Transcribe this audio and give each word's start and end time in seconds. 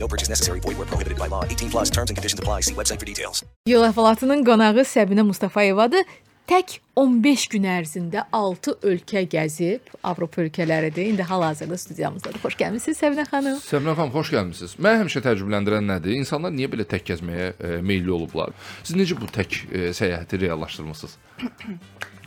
No 0.00 0.08
purchase 0.08 0.30
necessary. 0.30 0.60
Void 0.60 0.78
where 0.78 0.86
prohibited 0.86 1.18
by 1.18 1.28
law. 1.28 1.44
18 1.44 1.70
plus 1.70 1.90
terms 1.90 2.10
and 2.10 2.16
conditions 2.16 2.40
apply. 2.40 2.60
See 2.62 2.74
website 2.74 2.98
for 2.98 3.06
details. 3.06 3.44
Yol 3.68 3.84
əhvalatının 3.90 4.42
qonağı 4.48 4.84
Səbinə 4.88 5.26
Mustafayevadır. 5.28 6.08
Tək 6.50 6.80
15 6.98 7.42
gün 7.52 7.66
ərzində 7.70 8.24
6 8.34 8.72
ölkə 8.90 9.20
gəzib, 9.30 9.92
Avropa 10.02 10.40
ölkələridir. 10.42 11.12
İndi 11.12 11.22
hal-hazırda 11.28 11.76
studiyamızdadır. 11.78 12.40
Xoş 12.42 12.56
gəlmisiniz 12.58 12.98
Səbinə 12.98 13.26
xanım. 13.28 13.60
Səbinə 13.62 13.94
xanım, 13.94 14.14
xoş 14.16 14.32
gəlmisiniz. 14.34 14.74
Mən 14.82 14.98
həmişə 15.04 15.22
təəccübləndirən 15.28 15.86
nədir? 15.92 16.16
İnsanlar 16.18 16.50
niyə 16.56 16.72
belə 16.72 16.88
tək 16.90 17.04
gəzməyə 17.12 17.52
e, 17.52 17.76
meylli 17.86 18.10
olublar? 18.16 18.50
Siz 18.82 18.98
necə 18.98 19.20
bu 19.20 19.30
tək 19.30 19.60
e, 19.68 19.84
səyahəti 19.94 20.40
reallaşdırmısınız? 20.42 21.14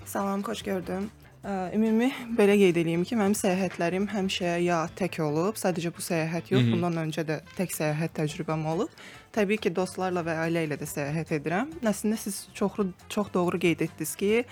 Salam, 0.06 0.46
xoş 0.48 0.62
gördüm. 0.70 1.12
Ümumi 1.44 2.08
belə 2.38 2.54
qeyd 2.56 2.78
edeyim 2.80 3.02
ki, 3.04 3.18
mənim 3.20 3.34
səyahətlərim 3.36 4.06
həmişə 4.08 4.54
ya 4.64 4.78
tək 4.96 5.18
olub, 5.26 5.58
sadəcə 5.60 5.90
bu 5.92 6.04
səyahət 6.04 6.54
yox, 6.54 6.70
bundan 6.72 7.02
öncə 7.02 7.26
də 7.28 7.42
tək 7.58 7.74
səyahət 7.76 8.14
təcrübəm 8.22 8.64
olub. 8.72 8.94
Təbii 9.36 9.60
ki, 9.60 9.74
dostlarla 9.76 10.24
və 10.24 10.38
ailə 10.46 10.64
ilə 10.70 10.78
də 10.80 10.88
səyahət 10.88 11.34
edirəm. 11.42 11.74
Əslində 11.84 12.22
siz 12.22 12.46
çox 12.56 12.80
çox 13.12 13.34
doğru 13.34 13.60
qeyd 13.60 13.84
etdiniz 13.84 14.16
ki, 14.22 14.46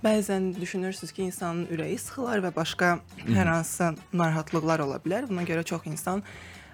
bəzən 0.00 0.54
düşünürsüz 0.56 1.12
ki, 1.12 1.26
insanın 1.28 1.66
ürəyi 1.76 1.98
sıxılar 2.00 2.40
və 2.46 2.54
başqa 2.56 2.94
hər 3.26 3.52
hansı 3.52 3.92
narahatlıqlar 4.16 4.86
ola 4.86 4.96
bilər. 5.04 5.28
Buna 5.28 5.44
görə 5.44 5.66
çox 5.68 5.84
insan 5.92 6.24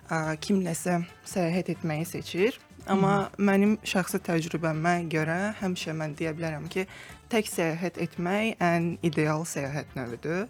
ə, 0.06 0.38
kimləsə 0.38 1.00
səyahət 1.26 1.74
etməyi 1.74 2.06
seçir. 2.06 2.62
Amma 2.86 3.32
mənim 3.34 3.80
şəxsi 3.82 4.20
təcrübəmə 4.22 5.00
görə 5.10 5.56
həmişə 5.58 5.90
mən 5.98 6.12
deyə 6.14 6.30
bilərəm 6.38 6.68
ki, 6.70 6.84
tək 7.32 7.48
səyahət 7.50 8.00
etmək 8.06 8.60
ən 8.62 8.92
ideal 9.06 9.44
səyahət 9.48 9.96
növüdür. 9.98 10.46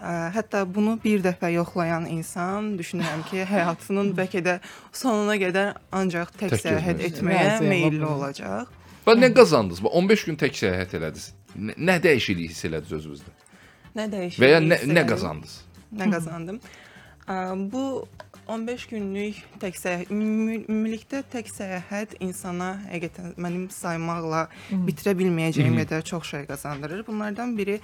Ə, 0.00 0.12
Hətta 0.34 0.62
bunu 0.64 0.94
bir 1.02 1.20
dəfə 1.24 1.50
yoxlayan 1.52 2.06
insan 2.08 2.72
düşünürəm 2.78 3.24
ki, 3.28 3.42
həyatının 3.44 4.14
bəlkə 4.16 4.40
də 4.46 4.54
sonuna 4.96 5.36
qədər 5.40 5.74
ancaq 5.92 6.32
tək, 6.40 6.54
Tək 6.54 6.62
səyahət 6.64 7.02
etməyə 7.10 7.58
meylli 7.60 8.04
olacaq. 8.08 8.70
Və 9.04 9.16
nə 9.18 9.28
qazandınız? 9.36 9.82
Bu 9.84 9.92
15 10.00 10.24
gün 10.30 10.40
tək 10.40 10.56
səyahət 10.56 10.96
elədiniz. 11.00 11.26
Nə, 11.56 11.76
nə 11.76 11.98
dəyişiklik 12.04 12.52
hiss 12.54 12.64
elədiniz 12.68 12.96
özünüzdə? 13.00 13.34
Nə 13.98 14.06
dəyişir? 14.12 14.40
Və 14.40 14.50
ya 14.54 14.62
nə, 14.64 14.80
nə 14.88 15.04
qazandınız? 15.08 15.58
Nə 16.00 16.10
qazandım? 16.14 16.60
Bu 17.72 17.84
15 18.50 18.86
günlük 18.90 19.36
tək 19.62 19.76
səyahət, 19.78 20.10
ümumi- 20.14 20.64
ümumilikdə 20.66 21.22
tək 21.32 21.50
səyahət 21.54 22.16
insana 22.20 22.72
həqiqətən 22.90 23.34
mənim 23.38 23.68
saymaqla 23.70 24.46
bitirə 24.88 25.14
bilməyəcəyim 25.20 25.76
qədər 25.84 26.02
çox 26.12 26.30
şey 26.34 26.46
qazandırır. 26.50 27.04
Bunlardan 27.06 27.56
biri 27.58 27.78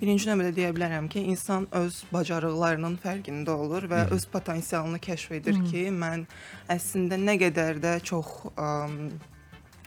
birinci 0.00 0.28
növbədə 0.30 0.52
deyə 0.56 0.74
bilərəm 0.76 1.08
ki, 1.10 1.22
insan 1.32 1.66
öz 1.74 2.02
bacarıqlarının 2.12 2.98
fərqində 3.02 3.54
olur 3.54 3.88
və 3.90 4.04
öz 4.14 4.26
potensialını 4.34 5.00
kəşf 5.02 5.32
edir 5.40 5.58
ki, 5.70 5.88
mən 5.90 6.26
əslində 6.70 7.18
nə 7.18 7.34
qədər 7.40 7.80
də 7.82 7.96
çox 8.06 8.28
ə, 8.54 8.68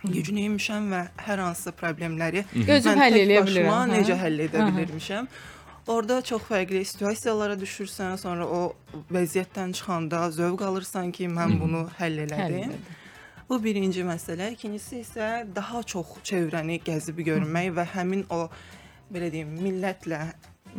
güclüymüşəm 0.04 0.90
və 0.92 1.02
hər 1.28 1.42
hansı 1.46 1.72
problemləri 1.78 2.44
Özüm 2.56 2.92
mən 2.92 3.02
həll 3.04 3.16
tək 3.16 3.24
eləyə 3.26 3.42
başıma 3.46 3.56
bilirəm, 3.56 3.72
hə? 3.94 3.98
necə 4.00 4.16
həll 4.24 4.46
edə 4.48 4.62
Aha. 4.64 4.70
bilirmişəm. 4.72 5.28
Orada 5.92 6.22
çox 6.24 6.46
fərqli 6.48 6.86
situasiyalara 6.88 7.58
düşürsən, 7.60 8.16
sonra 8.22 8.46
o 8.48 8.60
vəziyyətdən 9.12 9.74
çıxanda 9.76 10.30
zövq 10.32 10.64
alırsan 10.64 11.12
ki, 11.12 11.28
mən 11.28 11.58
bunu 11.60 11.82
həll 11.98 12.22
Həll 12.22 12.26
elədim. 12.26 12.60
elədim. 12.60 13.00
Bu 13.50 13.58
birinci 13.64 14.06
məsələ. 14.08 14.54
İkincisi 14.56 15.02
isə 15.04 15.28
daha 15.56 15.84
çox 15.84 16.14
çevrəni 16.24 16.80
gəzib 16.86 17.20
görmək 17.28 17.74
və 17.76 17.86
həmin 17.96 18.24
o 18.32 18.46
belə 19.12 19.28
deyim, 19.34 19.52
millətlə 19.60 20.22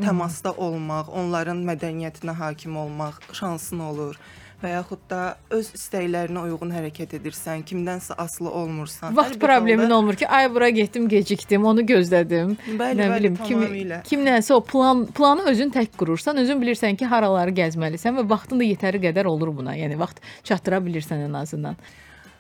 təmasda 0.01 0.55
olmaq, 0.56 1.11
onların 1.12 1.61
mədəniyyətinə 1.69 2.33
hakim 2.39 2.78
olmaq 2.81 3.21
şansın 3.37 3.84
olur 3.91 4.17
və 4.62 4.71
yaxud 4.77 5.00
da 5.11 5.21
öz 5.50 5.69
istəklərinə 5.77 6.43
uyğun 6.47 6.71
hərəkət 6.75 7.17
edirsən, 7.19 7.65
kimdənsə 7.67 8.15
asılı 8.23 8.50
olmursan. 8.50 9.17
Vaxt 9.17 9.39
problemin 9.43 9.84
halda- 9.89 9.97
olmur 9.97 10.15
ki, 10.21 10.28
ay 10.28 10.49
bura 10.55 10.69
getdim, 10.71 11.09
gecikdim, 11.09 11.65
onu 11.65 11.83
gözlədim. 11.87 12.55
Bəli, 12.78 12.99
nə 13.01 13.09
bəli, 13.11 13.19
bilim, 13.19 13.37
kim 13.47 13.65
kimlənsə 14.11 14.53
o 14.55 14.61
plan 14.61 15.06
planı 15.06 15.49
özün 15.51 15.71
tək 15.75 15.91
qurursan, 15.99 16.37
özün 16.45 16.62
bilirsən 16.62 16.97
ki, 16.97 17.06
haraları 17.06 17.51
gəzməlisən 17.51 18.19
və 18.21 18.28
vaxtın 18.31 18.62
da 18.62 18.65
yetəri 18.71 19.03
qədər 19.03 19.27
olur 19.27 19.51
buna. 19.56 19.75
Yəni 19.77 19.99
vaxt 19.99 20.22
çatdıra 20.45 20.78
bilirsən 20.87 21.27
ən 21.28 21.37
azından. 21.43 21.77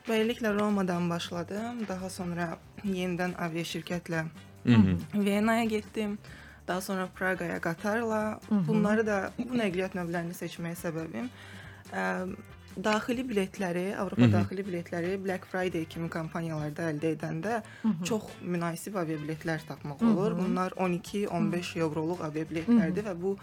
Beləliklə 0.08 0.54
Romadan 0.60 1.10
başladım. 1.10 1.84
Daha 1.88 2.10
sonra 2.10 2.56
yenidən 2.84 3.34
aviaşirkətlə 3.38 4.24
Venaya 5.14 5.64
getdim. 5.64 6.18
Daha 6.68 6.80
sonra 6.80 7.08
Praqaya 7.14 7.58
qatarla. 7.60 8.40
Bunları 8.50 9.06
da 9.06 9.30
bu 9.38 9.54
nəqliyyat 9.58 9.94
növlərini 9.98 10.34
seçməyə 10.38 10.76
səbəbim 10.78 11.26
daxili 12.72 13.24
biletləri, 13.28 13.92
Avropa 14.00 14.28
daxili 14.32 14.64
biletləri 14.64 15.16
Black 15.20 15.44
Friday 15.50 15.84
kimi 15.84 16.08
kampaniyalarda 16.12 16.88
əldə 16.92 17.10
edəndə 17.16 17.58
çox 18.08 18.30
münasib 18.40 18.96
aviabiletlər 19.02 19.66
tapmaq 19.68 20.00
olur. 20.12 20.36
Bunlar 20.38 20.72
12-15 20.78 21.76
evroluq 21.84 22.24
aviabiletlərdir 22.28 23.10
və 23.10 23.14
bu 23.20 23.36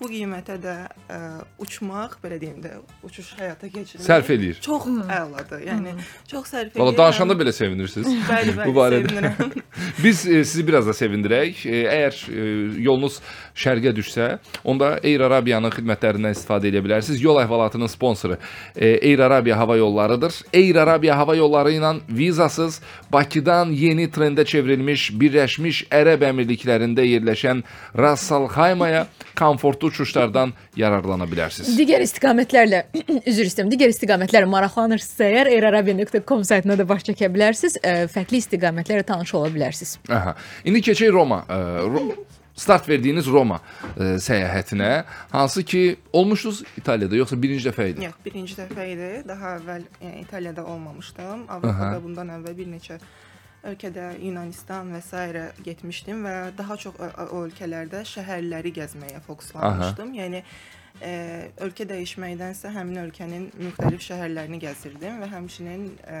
bu 0.00 0.08
qiymətə 0.10 0.56
də 0.60 0.74
ə, 1.08 1.18
uçmaq, 1.62 2.18
belə 2.22 2.38
deyim 2.40 2.58
də, 2.64 2.74
uçuş 3.06 3.32
həyata 3.38 3.70
keçirmək 3.72 4.04
Sərf 4.06 4.30
eləyir. 4.34 4.58
Çox 4.64 4.88
əladır. 4.90 5.62
Yəni 5.66 5.94
çox 6.28 6.50
sərf 6.52 6.70
edir. 6.70 6.80
Valla 6.80 6.96
danışanda 6.98 7.36
belə 7.38 7.54
sevinirsiniz. 7.56 8.10
Bəli, 8.30 8.54
bəli, 8.56 8.68
bu 8.68 8.76
barədə. 8.76 9.62
Biz 10.04 10.26
e, 10.26 10.42
sizi 10.44 10.66
biraz 10.66 10.88
da 10.88 10.94
sevindirək. 10.96 11.62
E, 11.64 11.82
əgər 11.94 12.20
e, 12.28 12.46
yolunuz 12.84 13.20
şərqə 13.56 13.94
düşsə, 13.96 14.28
onda 14.64 14.96
Air 15.00 15.24
Arabiyanın 15.30 15.72
xidmətlərindən 15.74 16.36
istifadə 16.36 16.68
edə 16.70 16.82
bilərsiniz. 16.84 17.22
Yol 17.24 17.40
əhvalatının 17.44 17.90
sponsoru 17.90 18.36
e, 18.74 18.92
Air 18.98 19.24
Arabiya 19.30 19.58
hava 19.58 19.78
yollarıdır. 19.80 20.42
Air 20.54 20.82
Arabiya 20.84 21.16
hava 21.18 21.36
yolları 21.36 21.72
ilə 21.76 21.94
vizasız 22.08 22.80
Bakıdan 23.12 23.72
yeni 23.72 24.10
trendə 24.12 24.44
çevrilmiş 24.44 25.08
Birləşmiş 25.20 25.86
Ərəb 25.94 26.24
Əmirliklərində 26.30 27.04
yerləşən 27.06 27.62
Ras 27.96 28.28
Al 28.34 28.48
Khaimaya 28.52 29.06
komfortlu 29.38 29.85
uçuşlardan 29.88 30.52
yararlana 30.76 31.24
bilərsiniz. 31.30 31.72
Digər 31.78 32.04
istiqamətlərlə 32.04 32.84
üzr 33.30 33.48
istəyirəm. 33.48 33.72
Digər 33.72 33.92
istiqamətlərlə 33.94 34.50
maraqlanırsınızsa 34.52 35.28
əgər 35.32 35.52
airarabia.com 35.56 36.44
saytına 36.44 36.78
da 36.78 36.88
baş 36.88 37.06
çəkə 37.10 37.30
bilərsiniz. 37.34 37.78
Ə, 37.82 37.96
Fərqli 38.12 38.42
istiqamətlərlə 38.44 39.06
tanış 39.08 39.34
ola 39.38 39.50
bilərsiniz. 39.54 39.98
Aha. 40.12 40.36
İndi 40.64 40.82
keçək 40.90 41.12
Roma. 41.14 41.44
e, 41.48 41.60
Ro- 41.86 42.16
Start 42.56 42.86
verdiyiniz 42.88 43.26
Roma 43.28 43.58
e, 44.00 44.14
səyahətinə, 44.24 45.04
hansı 45.28 45.60
ki 45.62 45.96
olmuşdunuz 46.12 46.62
İtaliyada 46.80 47.16
yoxsa 47.18 47.36
birinci 47.42 47.68
dəfə 47.68 47.90
idi? 47.90 48.06
Yox, 48.06 48.14
birinci 48.24 48.54
dəfə 48.56 48.86
idi. 48.94 49.08
Daha 49.28 49.50
əvvəl 49.58 49.82
yəni, 50.00 50.22
İtaliyada 50.22 50.64
olmamışdım. 50.64 51.42
Avropada 51.52 51.98
bundan 52.04 52.32
əvvəl 52.38 52.56
bir 52.56 52.70
neçə 52.72 52.96
ölkədə 53.70 54.06
Yunanistan 54.22 54.92
və 54.94 55.00
s. 55.02 55.44
getmişdim 55.64 56.24
və 56.26 56.34
daha 56.58 56.76
çox 56.76 56.94
o, 56.98 57.08
ölkələrdə 57.44 58.02
şəhərləri 58.08 58.72
gəzməyə 58.78 59.20
fokuslanmışdım. 59.26 60.12
Yəni 60.20 60.42
e, 61.02 61.12
ölkə 61.66 61.86
dəyişməkdənsə 61.90 62.72
həmin 62.76 63.02
ölkənin 63.06 63.48
müxtəlif 63.60 64.02
şəhərlərini 64.08 64.60
gəzirdim 64.62 65.20
və 65.22 65.30
həmçinin 65.34 65.86
e, 66.06 66.20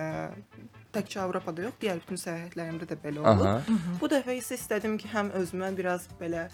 təkcə 0.96 1.20
Avropada 1.24 1.66
yox, 1.66 1.76
digər 1.80 2.00
bütün 2.04 2.20
səyahətlərimdə 2.20 2.88
də 2.92 2.96
belə 3.02 3.20
olub. 3.24 3.46
Aha. 3.46 3.82
Bu 4.00 4.08
dəfə 4.12 4.36
isə 4.38 4.56
istədim 4.58 4.96
ki, 5.00 5.10
həm 5.14 5.32
özümə 5.42 5.74
biraz 5.76 6.08
belə 6.20 6.48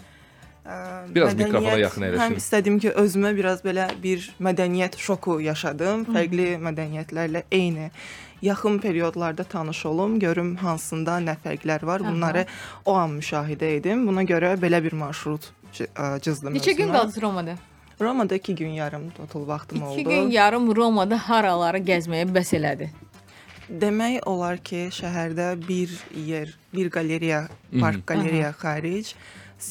Ə, 0.63 0.75
Biraz 1.11 1.33
mədəniyyət- 1.33 1.49
mikrofona 1.49 1.79
yaxın 1.81 2.03
əyləşin. 2.07 2.21
Həm 2.23 2.33
istədim 2.39 2.75
ki, 2.79 2.91
özümə 3.01 3.31
biraz 3.35 3.63
belə 3.65 3.87
bir 3.99 4.29
mədəniyyət 4.47 4.93
şoku 4.95 5.33
yaşadım. 5.43 6.05
Fərqli 6.07 6.45
mədəniyyətlərlə 6.63 7.41
eyni 7.51 7.89
yaxın 8.43 8.77
periodlarda 8.83 9.43
tanış 9.43 9.85
olum, 9.89 10.19
görüm 10.19 10.55
hansında 10.59 11.17
nə 11.23 11.35
fərqlər 11.45 11.85
var. 11.87 12.03
Bunları 12.05 12.45
o 12.85 12.93
an 12.99 13.17
müşahidə 13.19 13.69
edim. 13.77 14.03
Buna 14.07 14.23
görə 14.27 14.53
belə 14.61 14.83
bir 14.83 14.93
marşrut 14.93 15.51
cızdım. 16.21 16.55
Neçə 16.55 16.75
gün 16.77 16.91
qaldınız 16.93 17.21
Romada? 17.21 17.55
Romada 18.01 18.35
2 18.35 18.55
gün 18.55 18.69
yarım 18.69 19.09
total 19.09 19.47
vaxtım 19.47 19.77
2 19.77 19.85
oldu. 19.85 20.09
gün 20.09 20.29
yarım 20.31 20.75
Romada 20.75 21.17
haraları 21.29 21.77
gəzməyə 21.77 22.27
bəs 22.35 22.51
elədi. 22.59 22.89
Demək 23.69 24.25
olar 24.27 24.57
ki, 24.57 24.89
şəhərdə 24.91 25.45
bir 25.67 25.89
yer, 26.25 26.49
bir 26.73 26.89
qaleriya, 26.91 27.47
park 27.79 28.01
qaleriya 28.07 28.51
xaric 28.51 29.03
si- 29.07 29.15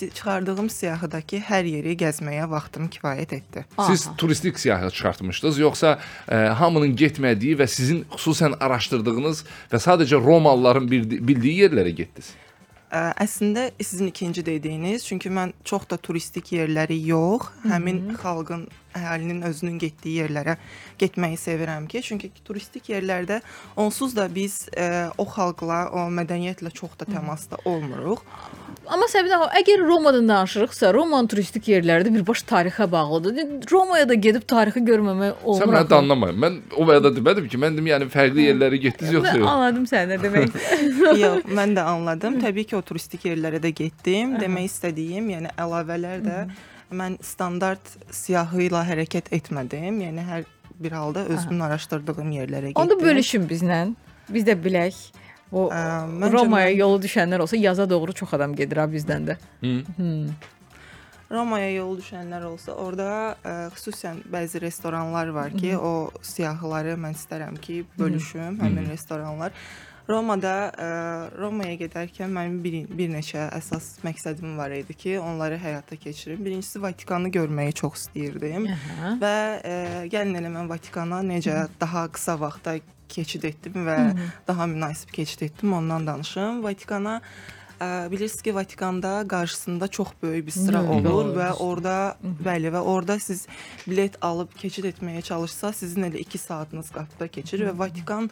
çıxardığım 0.01 0.69
siyahıdakı 0.71 1.41
hər 1.49 1.65
yeri 1.69 1.97
gəzməyə 2.01 2.49
vaxtım 2.51 2.89
kifayət 2.93 3.35
etdi. 3.39 3.65
Siz 3.87 4.07
Aha. 4.09 4.17
turistik 4.17 4.59
siyahı 4.59 4.91
çıxartmışdınız, 4.91 5.59
yoxsa 5.59 5.99
e, 6.29 6.37
hamının 6.37 6.97
getmədiyi 6.97 7.57
və 7.61 7.67
sizin 7.67 8.05
xüsusən 8.17 8.59
araşdırdığınız 8.61 9.45
və 9.73 9.83
sadəcə 9.89 10.23
Romalıların 10.25 10.89
bildi- 10.91 11.21
bildiyi 11.29 11.65
yerlərə 11.65 11.91
getdiniz? 11.91 12.33
Ə, 12.93 13.15
Əslində 13.25 13.71
sizin 13.81 14.11
ikinci 14.13 14.43
dediyiniz, 14.45 15.07
çünki 15.09 15.31
mən 15.33 15.55
çox 15.65 15.87
da 15.89 15.97
turistik 15.97 16.51
yerləri 16.53 16.99
yox, 17.09 17.47
həmin 17.65 18.11
xalqın, 18.21 18.67
əhalinin 18.93 19.41
özünün 19.49 19.79
getdiyi 19.81 20.27
yerlərə 20.27 20.59
getməyi 21.01 21.39
sevirəm 21.41 21.87
ki, 21.89 22.03
çünki 22.05 22.29
turistik 22.45 22.91
yerlərdə 22.93 23.41
onsuz 23.81 24.13
da 24.13 24.29
biz 24.29 24.67
ə, 24.77 25.09
o 25.17 25.25
xalqla, 25.25 25.87
o 25.89 26.05
mədəniyyətlə 26.13 26.75
çox 26.77 26.99
da 27.01 27.09
təmasda 27.09 27.63
olmuruq. 27.65 28.21
Amma 28.91 29.07
Səbinə 29.07 29.37
xanım, 29.37 29.53
əgər 29.61 29.83
Romadan 29.87 30.27
danışırıqsa, 30.29 30.91
Romanın 30.95 31.29
turistik 31.31 31.69
yerləri 31.71 32.07
də 32.09 32.13
birbaşa 32.17 32.47
tarixə 32.51 32.87
bağlıdır. 32.91 33.37
Romaya 33.71 34.09
da 34.09 34.17
gedib 34.19 34.43
tarixi 34.49 34.83
görməmək 34.89 35.45
olmur. 35.45 35.61
Sən 35.63 35.71
məni 35.71 35.81
axı. 35.81 35.91
danlamayın. 35.93 36.41
Mən 36.45 36.59
o 36.75 36.87
vədə 36.89 37.13
demədim 37.15 37.47
ki, 37.53 37.61
mən 37.63 37.77
dedim 37.77 37.91
yəni 37.93 38.09
fərqli 38.13 38.49
yerlərə 38.49 38.81
getdiniz 38.83 39.15
yoxsa 39.19 39.37
yox? 39.39 39.49
anladım 39.53 39.87
sən 39.93 40.11
nə 40.11 40.19
demək. 40.23 40.59
Yox, 41.23 41.47
mən 41.61 41.77
də 41.79 41.87
anladım. 41.93 42.41
Təbii 42.43 42.67
ki, 42.73 42.77
o 42.81 42.83
turistik 42.83 43.29
yerlərə 43.31 43.63
də 43.63 43.71
getdim. 43.83 44.37
Demək 44.43 44.69
istədiyim, 44.73 45.31
yəni 45.37 45.55
əlavələr 45.63 46.27
də 46.27 46.43
mən 46.93 47.21
standart 47.25 47.97
siyahı 48.11 48.67
ilə 48.67 48.83
hərəkət 48.91 49.31
etmədim. 49.39 50.03
Yəni 50.09 50.27
hər 50.27 50.47
bir 50.83 50.99
halda 50.99 51.27
özümün 51.31 51.69
araşdırdığım 51.69 52.33
yerlərə 52.41 52.73
getdim. 52.73 52.83
Onda 52.83 52.99
bölüşün 52.99 53.47
bizlə. 53.49 53.85
Biz 54.33 54.49
də 54.49 54.59
bilək. 54.59 54.99
O 55.53 55.67
Ə, 55.69 56.33
Romaya 56.33 56.71
mən- 56.71 56.79
yolu 56.81 56.99
düşənlər 57.05 57.41
olsa 57.45 57.57
yaza 57.61 57.85
doğru 57.91 58.13
çox 58.17 58.35
adam 58.35 58.55
gedir 58.57 58.77
ha 58.81 58.87
bizdən 58.89 59.27
də. 59.29 59.37
Romaya 61.33 61.71
yol 61.73 61.95
düşənlər 61.97 62.43
olsa, 62.45 62.75
orada 62.77 63.07
ə, 63.41 63.53
xüsusən 63.73 64.19
bəzi 64.33 64.61
restoranlar 64.61 65.31
var 65.33 65.55
ki, 65.57 65.71
o 65.81 66.11
siyahıları 66.21 66.99
mən 67.01 67.15
istərəm 67.17 67.57
ki, 67.61 67.85
bölüşüm 67.99 68.59
həmin 68.61 68.91
restoranlar. 68.93 69.53
Romada 70.09 70.53
ə, 70.77 70.89
Romaya 71.39 71.79
gedərkən 71.81 72.29
mənim 72.37 72.59
bir, 72.65 72.77
bir 72.99 73.09
neçə 73.15 73.47
əsas 73.57 73.95
məqsədim 74.05 74.59
var 74.61 74.75
idi 74.77 74.93
ki, 74.99 75.15
onları 75.25 75.57
həyata 75.63 75.97
keçirim. 75.97 76.43
Birincisi 76.45 76.83
Vatikanı 76.83 77.31
görməyi 77.33 77.73
çox 77.81 78.03
istəyirdim. 78.03 78.67
Aha. 78.75 79.15
Və 79.23 79.35
e, 79.65 79.77
gəlin 80.13 80.37
elə 80.43 80.51
mən 80.53 80.69
Vatikana 80.69 81.23
necə 81.25 81.63
daha 81.81 82.09
qısa 82.13 82.37
vaxtda 82.41 82.77
keçid 83.13 83.45
etdim 83.49 83.85
və 83.87 83.97
daha 84.49 84.67
münasib 84.67 85.13
keçid 85.15 85.45
etdim, 85.49 85.73
ondan 85.77 86.07
danışım. 86.07 86.63
Vatikana 86.65 87.19
ə, 87.79 88.11
bilirsiniz 88.11 88.43
ki, 88.43 88.55
Vatikanda 88.55 89.15
qarşısında 89.29 89.89
çox 89.89 90.09
böyük 90.23 90.47
bir 90.47 90.57
sıra 90.57 90.83
Hı, 90.83 90.91
olur 90.97 91.05
doğrudur. 91.05 91.41
və 91.41 91.49
orada 91.61 91.97
bəli 92.45 92.73
və 92.75 92.81
orada 92.81 93.19
siz 93.21 93.47
bilet 93.87 94.19
alıb 94.25 94.53
keçid 94.59 94.91
etməyə 94.93 95.23
çalışsa, 95.23 95.73
sizin 95.73 96.11
elə 96.11 96.23
2 96.25 96.39
saatınız 96.39 96.91
qapıda 96.91 97.29
keçir 97.29 97.67
və 97.69 97.79
Vatikan 97.79 98.31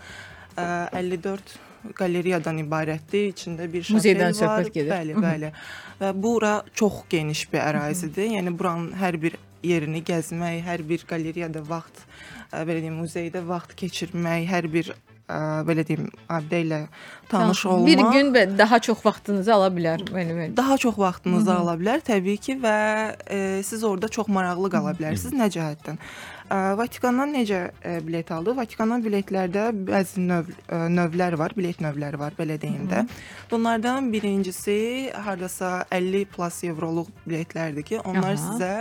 ə, 0.56 0.88
54 0.96 1.58
qaleriyadan 1.96 2.58
ibarətdir. 2.60 3.30
İçində 3.32 3.64
bir 3.72 3.86
Muzeydən 3.88 4.34
söhbət 4.36 4.72
gedir. 4.74 4.90
Bəli, 4.92 5.14
bəli. 5.16 5.52
Və 6.00 6.10
bura 6.22 6.58
çox 6.76 7.04
geniş 7.10 7.46
bir 7.52 7.62
ərazidir. 7.64 8.26
Yəni 8.36 8.52
buranın 8.58 8.92
hər 9.00 9.16
bir 9.22 9.38
yerini 9.66 10.02
gəzmək, 10.06 10.62
hər 10.66 10.84
bir 10.88 11.06
qalereyada 11.08 11.62
vaxt, 11.68 12.04
ə, 12.50 12.64
belə 12.64 12.80
deyim, 12.82 12.98
muzeydə 13.02 13.42
vaxt 13.46 13.76
keçirmək, 13.78 14.46
hər 14.50 14.68
bir 14.72 14.92
ə, 14.92 15.38
belə 15.68 15.84
deyim, 15.86 16.08
abidə 16.32 16.62
ilə 16.64 16.80
tanış 17.30 17.64
olmaq 17.70 17.86
Bir 17.88 18.02
gün 18.14 18.58
daha 18.58 18.78
çox 18.78 19.04
vaxtınızı 19.06 19.54
ala 19.54 19.70
bilər. 19.74 20.04
Bəli, 20.10 20.36
bəli. 20.38 20.56
daha 20.56 20.76
çox 20.78 20.98
vaxtınızı 20.98 21.54
ala 21.54 21.76
bilər 21.80 22.02
təbii 22.06 22.40
ki 22.42 22.58
və 22.64 22.76
e, 23.30 23.38
siz 23.66 23.84
orada 23.84 24.08
çox 24.08 24.28
maraqlı 24.28 24.70
qala 24.72 24.94
bilərsiniz. 24.98 25.36
Nə 25.38 25.50
cəhətdən? 25.54 26.00
Vatikandan 26.50 27.30
necə 27.34 27.60
bilet 28.02 28.30
aldı? 28.34 28.56
Vatikandan 28.58 29.04
biletlərdə 29.04 29.68
bəzi 29.86 30.24
növ 30.24 30.48
növlər 30.90 31.36
var, 31.38 31.54
bilet 31.54 31.78
növləri 31.82 32.18
var, 32.18 32.34
belə 32.38 32.56
deyim 32.60 32.88
də. 32.90 33.04
Bunlardan 33.50 34.10
birincisi 34.12 35.10
hardasa 35.14 35.84
50 35.90 36.24
plus 36.34 36.62
evroluq 36.66 37.10
biletlərdir 37.26 37.86
ki, 37.86 38.00
onlar 38.02 38.34
Aha. 38.34 38.42
sizə 38.42 38.72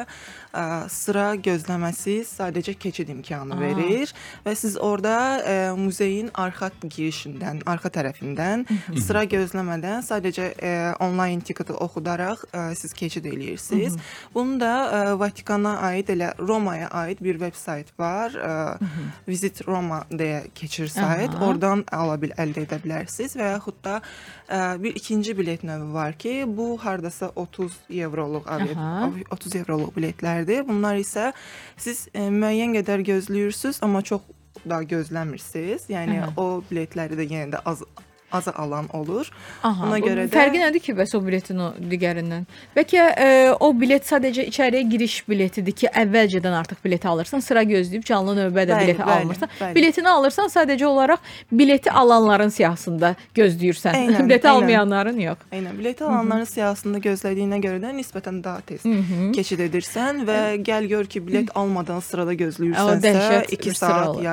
ə, 0.53 0.63
sıra 0.89 1.27
gözləməsi 1.37 2.19
sadəcə 2.27 2.73
keçid 2.79 3.11
imkanı 3.13 3.57
verir 3.59 4.13
və 4.45 4.55
siz 4.57 4.77
orada 4.77 5.15
ə, 5.37 5.55
muzeyin 5.77 6.31
arxa 6.33 6.71
girişindən, 6.83 7.63
arxa 7.69 7.91
tərəfindən 7.99 8.65
sıra 9.05 9.25
gözləmədən 9.29 10.05
sadəcə 10.05 10.49
ə, 10.55 10.73
onlayn 11.05 11.43
tiketi 11.45 11.75
oxudaraq 11.77 12.45
ə, 12.49 12.65
siz 12.79 12.93
keçid 12.97 13.29
eləyirsiniz. 13.29 13.99
Bunu 14.33 14.59
da 14.61 14.73
ə, 14.73 15.03
Vatikana 15.19 15.77
aid 15.91 16.09
elə 16.13 16.33
Romaya 16.39 16.89
aid 17.03 17.21
bir 17.23 17.39
veb 17.41 17.57
sayt 17.59 17.91
var. 17.99 18.33
Ə, 18.33 18.79
Visit 19.27 19.61
Roma 19.67 20.01
deyə 20.09 20.45
keçir 20.57 20.89
sayt. 20.91 21.35
Aha. 21.35 21.49
Oradan 21.49 21.83
ala 21.95 22.17
bil 22.21 22.33
əldə 22.39 22.65
edə 22.65 22.79
bilərsiniz 22.83 23.35
və 23.39 23.51
yaxud 23.53 23.79
da 23.85 23.99
ə, 23.99 24.77
bir 24.81 24.97
ikinci 24.97 25.35
bilet 25.37 25.63
növü 25.67 25.91
var 25.93 26.17
ki, 26.19 26.43
bu 26.47 26.71
hardasa 26.81 27.31
30 27.35 27.79
evroluq 28.01 28.49
aviat 28.49 28.77
Aha. 28.79 29.11
30 29.35 29.59
evroluq 29.61 29.93
biletlərdir. 29.95 30.65
Bunlar 30.67 30.99
isə 30.99 31.31
siz 31.77 32.07
e, 32.13 32.27
müəyyən 32.33 32.75
qədər 32.79 33.05
gözləyirsiniz, 33.07 33.81
amma 33.85 34.01
çox 34.05 34.25
da 34.65 34.81
gözləmirsiniz. 34.83 35.87
Yəni 35.91 36.19
Aha. 36.23 36.33
o 36.39 36.61
biletləri 36.69 37.19
də 37.19 37.27
yenə 37.29 37.51
də 37.55 37.63
az 37.69 37.83
aza 38.31 38.51
alan 38.51 38.87
olur. 38.93 39.29
Aha, 39.63 39.85
Ona 39.87 39.99
görə 39.99 40.25
də- 40.27 40.33
fərqi 40.33 40.59
nədir 40.61 40.79
ki, 40.85 40.93
bəs 40.93 41.15
o 41.17 41.21
biletin 41.25 41.59
o 41.59 41.69
digərindən? 41.91 42.43
Bəlkə 42.75 43.05
e, 43.17 43.27
o 43.59 43.69
bilet 43.81 44.05
sadəcə 44.05 44.45
içəriyə 44.51 44.83
giriş 44.91 45.15
biletidir 45.29 45.71
ki, 45.73 45.87
əvvəlcədən 46.03 46.55
artıq 46.59 46.83
bileti 46.85 47.07
alırsan, 47.07 47.39
sıra 47.45 47.63
gözləyib 47.63 48.05
canlı 48.05 48.35
növbədə 48.37 48.75
Bəli, 48.75 48.85
bileti 48.87 49.01
bəli, 49.01 49.15
almırsan. 49.21 49.49
bəli. 49.61 49.75
Biletini 49.75 50.09
alırsan 50.09 50.47
sadəcə 50.53 50.85
olaraq 50.85 51.19
bileti 51.51 51.91
alanların 51.91 52.49
siyahısında 52.49 53.15
gözləyirsən. 53.35 53.97
Eynən, 54.03 54.25
bileti 54.29 54.47
eynən. 54.47 54.51
almayanların 54.61 55.19
yox. 55.19 55.37
Eynən 55.51 55.77
bilet 55.79 56.01
alanların 56.01 56.45
siyahısında 56.53 56.97
gözlədiyinə 57.07 57.61
görə 57.65 57.81
də 57.83 57.95
nisbətən 57.97 58.43
daha 58.43 58.61
tez 58.61 58.85
keçid 59.35 59.59
edirsən 59.69 60.21
və 60.29 60.39
gəl 60.65 60.87
gör 60.87 61.05
ki, 61.09 61.25
bilet 61.27 61.49
almadan 61.55 61.99
sırada 61.99 62.33
gözləyirsənsə 62.33 63.01
dəhşət 63.03 63.51
2 63.57 63.69
bir 63.69 63.73
sıra 63.73 63.89
saat 63.89 64.07
olur. 64.07 64.23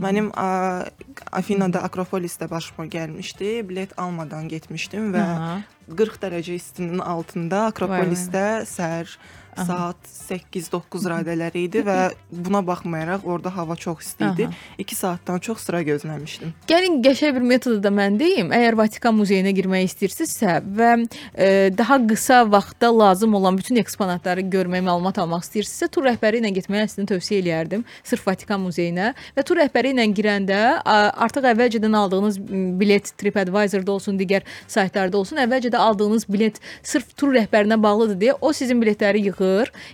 Mənim 0.00 0.30
ə, 0.32 0.88
Afinada 1.32 1.82
Akropolisdə 1.84 2.48
başıma 2.50 2.86
gəlmişdi. 2.92 3.60
Bilet 3.68 3.92
almadan 4.00 4.48
getmişdim 4.48 5.12
və 5.12 5.24
Aha. 5.24 5.54
40 5.92 6.18
dərəcə 6.22 6.56
istinin 6.56 7.02
altında 7.04 7.66
Akropolisdə 7.72 8.62
səhər 8.68 9.10
saat 9.56 9.96
8-9 10.08 11.04
radələri 11.12 11.66
idi 11.66 11.82
və 11.84 11.96
buna 12.32 12.62
baxmayaraq 12.64 13.26
orada 13.28 13.52
hava 13.56 13.76
çox 13.76 14.06
isti 14.06 14.24
idi. 14.24 14.46
Aha. 14.48 14.78
2 14.78 14.94
saatdan 14.96 15.38
çox 15.38 15.66
sıra 15.66 15.82
gözləmişdim. 15.84 16.52
Gəlin 16.68 17.00
qəşəng 17.04 17.36
bir 17.36 17.44
metodu 17.52 17.82
da 17.84 17.92
mən 17.92 18.16
deyim. 18.20 18.52
Əgər 18.54 18.78
Vatikan 18.80 19.16
muzeyinə 19.18 19.52
girmək 19.56 19.90
istəyirsinizsə 19.90 20.56
və 20.78 20.90
e, 21.34 21.70
daha 21.78 21.98
qısa 22.08 22.42
vaxtda 22.52 22.92
lazım 22.98 23.34
olan 23.34 23.58
bütün 23.58 23.76
eksponatları 23.82 24.46
görmək, 24.52 24.84
məlumat 24.88 25.20
almaq 25.20 25.44
istəyirsinizsə, 25.44 25.90
tur 25.92 26.08
rəhbəri 26.08 26.40
ilə 26.40 26.54
getməyi 26.56 26.86
əslində 26.86 27.14
tövsiyə 27.14 27.42
eləyərdim. 27.44 27.84
Sırf 28.08 28.26
Vatikan 28.26 28.62
muzeyinə 28.64 29.12
və 29.36 29.46
tur 29.46 29.60
rəhbəri 29.60 29.92
ilə 29.92 30.08
girəndə 30.16 30.62
artıq 30.86 31.50
əvvəlcədən 31.52 31.98
aldığınız 32.00 32.40
bilet 32.80 33.12
TripAdvisor-da 33.20 33.92
olsun, 33.98 34.16
digər 34.20 34.48
saytlarda 34.66 35.20
olsun, 35.20 35.42
əvvəlcədə 35.44 35.76
aldığınız 35.76 36.28
bilet 36.32 36.60
sırf 36.82 37.12
tur 37.16 37.34
rəhbərinə 37.36 37.76
bağlıdır 37.82 38.20
deyə 38.20 38.38
o 38.40 38.52
sizin 38.56 38.80
biletləri 38.82 39.26
yığır. 39.28 39.41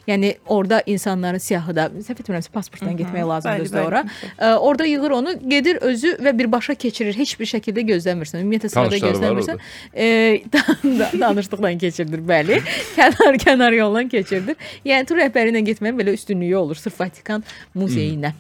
Yəni 0.09 0.35
orada 0.47 0.81
insanların 0.87 1.43
siyahıda, 1.43 1.89
səhv 2.07 2.23
etmirəmsə 2.23 2.53
pasportla 2.55 2.95
getmək 2.99 3.27
lazımdır 3.29 3.67
özdə 3.67 3.85
ora. 3.87 4.03
Ə, 4.37 4.55
orada 4.57 4.87
yığır 4.89 5.17
onu, 5.19 5.35
gedir 5.49 5.83
özü 5.89 6.15
və 6.25 6.35
birbaşa 6.39 6.75
keçirir. 6.79 7.17
Heç 7.19 7.35
bir 7.41 7.51
şəkildə 7.53 7.85
gözləmirsən. 7.93 8.43
Ümumiyyətlə 8.45 8.73
sırada 8.73 9.03
gözləmirsən. 9.05 9.63
E, 9.95 10.09
danışdıqdan 11.23 11.79
keçirdir, 11.85 12.25
bəli. 12.33 12.61
Kənar 12.99 13.39
kənar 13.45 13.77
yolla 13.77 14.05
keçirdir. 14.09 14.59
Yəni 14.89 15.09
tur 15.09 15.21
rəhbəri 15.23 15.55
ilə 15.55 15.65
getməyin 15.73 16.01
belə 16.01 16.17
üstünlüyü 16.19 16.57
olur 16.65 16.81
sırf 16.81 17.01
Vatikan 17.01 17.47
muzeyinə. 17.79 18.35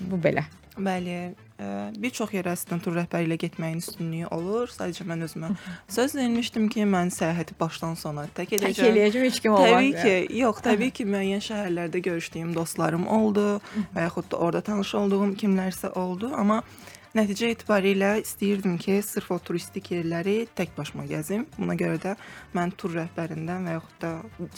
Bu 0.00 0.20
belə. 0.22 0.46
Bəli. 0.78 1.47
Bir 1.98 2.12
çox 2.14 2.30
yerə 2.36 2.52
əslində 2.54 2.78
tur 2.84 2.94
rəhbəri 2.94 3.26
ilə 3.26 3.38
getməyin 3.42 3.80
üstünlüyü 3.82 4.28
olur. 4.34 4.70
Sadəcə 4.70 5.06
mən 5.08 5.24
özümə 5.26 5.48
söz 5.90 6.14
vermişdim 6.14 6.68
ki, 6.70 6.84
mən 6.86 7.10
səyahəti 7.14 7.56
başdan 7.58 7.96
sona 7.98 8.28
tək 8.30 8.52
Tək 8.52 8.60
edəcəm. 8.60 8.90
eləyəcəm 8.92 9.26
heç 9.26 9.40
kim 9.42 9.56
olmaz. 9.56 9.72
Təbii 9.72 9.94
ki, 9.98 10.38
yox, 10.38 10.62
təbii 10.62 10.92
ki, 10.94 11.08
müəyyən 11.14 11.42
şəhərlərdə 11.48 12.02
görüşdüyüm 12.06 12.54
dostlarım 12.54 13.08
oldu 13.10 13.48
və 13.96 14.06
yaxud 14.06 14.30
da 14.30 14.36
orada 14.38 14.60
tanış 14.70 14.94
olduğum 14.94 15.34
kimlərsə 15.40 15.90
oldu, 15.98 16.30
amma 16.34 16.62
nəticə 17.16 17.48
etibarilə 17.54 18.10
istəyirdim 18.22 18.76
ki, 18.78 18.98
sırf 19.02 19.30
o 19.34 19.38
turistik 19.38 19.90
yerləri 19.94 20.46
tək 20.58 20.74
başıma 20.76 21.06
gəzim. 21.08 21.46
Buna 21.58 21.74
görə 21.78 21.96
də 22.02 22.14
mən 22.56 22.72
tur 22.76 22.92
rəhbərindən 22.98 23.68
və 23.68 23.76
yaxud 23.78 24.02
da 24.02 24.10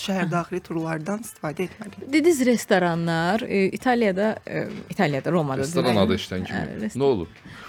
şəhər 0.05 0.31
daxili 0.33 0.61
turlardan 0.67 1.23
istifadə 1.27 1.69
etməliyəm. 1.69 2.09
Dediniz 2.13 2.41
restoranlar, 2.47 3.43
e, 3.47 3.65
İtaliyada, 3.69 4.37
e, 4.47 4.67
İtaliyada, 4.91 5.33
Romada. 5.33 5.63
Restoran 5.63 5.97
adı 5.97 6.15
işlən 6.19 6.43
Hə, 6.43 6.47
kimi. 6.47 6.81
rest- 6.87 6.97
Nə 7.01 7.03
olur? 7.03 7.29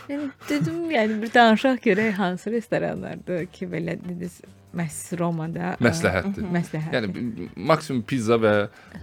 Yəni 0.10 0.32
dedim, 0.50 0.82
yəni 0.92 1.22
bir 1.22 1.34
danışaq 1.34 1.78
görək 1.86 2.12
hansı 2.18 2.52
restoranlardır 2.52 3.46
ki, 3.46 3.66
belə 3.68 4.00
dediniz 4.04 4.42
məhz 4.78 5.00
Romada 5.20 5.74
ə, 5.74 5.84
Məsləhətdir. 5.84 6.48
Məsləhət. 6.56 6.96
Yəni 6.96 7.48
maksimum 7.70 8.02
pizza 8.08 8.38
və 8.42 8.54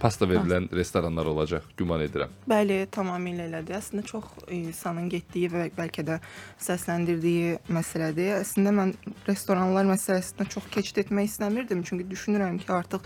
pasta 0.03 0.29
verilən 0.29 0.69
restoranlar 0.75 1.29
olacaq, 1.31 1.67
güman 1.79 2.05
edirəm. 2.07 2.33
Bəli, 2.49 2.81
tamamilə 2.95 3.49
elədir. 3.49 3.79
Əslində 3.79 4.07
çox 4.09 4.31
insanın 4.55 5.11
getdiyi 5.13 5.51
və 5.53 5.67
bəlkə 5.77 6.05
də 6.09 6.21
səsləndirdiyi 6.65 7.59
məsələdir. 7.75 8.39
Əslində 8.43 8.75
mən 8.81 8.95
restoranlar 9.29 9.89
məsələsinə 9.93 10.49
çox 10.53 10.71
keçid 10.75 11.05
etmək 11.05 11.33
istəmirdim, 11.33 11.85
çünki 11.89 12.09
düşünürəm 12.09 12.61
ki, 12.63 12.73
artıq 12.73 13.05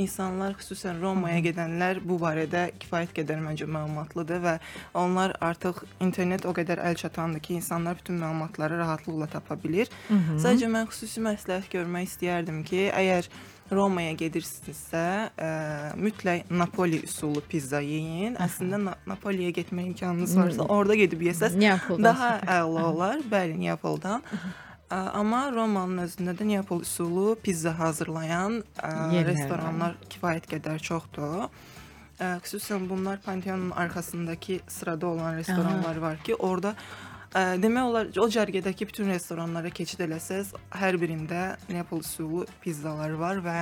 insanlar 0.00 0.54
xüsusən 0.60 1.00
Romaya 1.02 1.40
gedənlər 1.44 2.00
bu 2.04 2.18
barədə 2.22 2.68
kifayət 2.80 3.12
qədər 3.18 3.42
məncə 3.44 3.68
məlumatlıdır 3.68 4.40
və 4.44 4.54
onlar 4.98 5.34
artıq 5.44 5.82
internet 6.04 6.46
o 6.48 6.54
qədər 6.56 6.80
əl 6.88 6.96
çatandır 7.02 7.44
ki, 7.44 7.58
insanlar 7.60 7.98
bütün 7.98 8.18
məlumatları 8.22 8.78
rahatlıqla 8.78 9.26
tapa 9.36 9.58
bilir. 9.62 9.90
Sadəcə 10.40 10.70
mən 10.72 10.88
xüsusi 10.92 11.22
məsləhət 11.24 11.70
görmək 11.74 12.10
istəyərdim 12.12 12.64
ki, 12.68 12.88
əgər 12.94 13.30
Romaya 13.68 14.14
gedirsinizsə, 14.16 15.02
ə, 15.36 15.48
mütləq 16.00 16.48
Napoli 16.48 17.02
üsulu 17.04 17.42
pizza 17.44 17.82
yeyin. 17.84 18.38
Əslində 18.40 18.78
Na 18.80 18.94
Napoliyə 19.10 19.52
getmə 19.58 19.84
imkanınız 19.90 20.32
varsa, 20.38 20.64
orada 20.72 20.96
gedib 20.96 21.26
yesəz 21.26 21.58
daha 22.00 22.30
əla 22.46 22.86
olar. 22.94 23.20
Bəli, 23.28 23.58
Neapoldan. 23.66 24.24
Amma 24.90 25.50
Romanın 25.52 25.98
özündə 26.06 26.32
də 26.38 26.46
Neapol 26.48 26.80
üsulu 26.80 27.36
pizza 27.44 27.74
hazırlayan 27.78 28.62
ə, 28.80 28.92
Yerlər 29.12 29.26
var. 29.26 29.28
restoranlar 29.32 29.98
kifayət 30.08 30.48
qədər 30.48 30.80
çoxdur. 30.80 31.50
Ə, 32.18 32.30
Xüsusən 32.46 32.88
bunlar 32.88 33.20
Panteonun 33.22 33.70
arxasındakı 33.70 34.60
sırada 34.68 35.06
olan 35.06 35.36
restoranlar 35.36 35.96
var 36.02 36.16
ki, 36.24 36.34
orada 36.34 36.72
ə, 37.34 37.60
demək 37.60 37.84
olar 37.90 38.10
o 38.16 38.26
cərgədəki 38.32 38.88
bütün 38.88 39.12
restoranlara 39.12 39.70
keçid 39.70 40.00
eləsəz, 40.08 40.54
hər 40.80 40.96
birində 40.98 41.58
Neapol 41.68 42.00
üsulu 42.00 42.46
pizzalar 42.64 43.12
var 43.20 43.44
və 43.44 43.58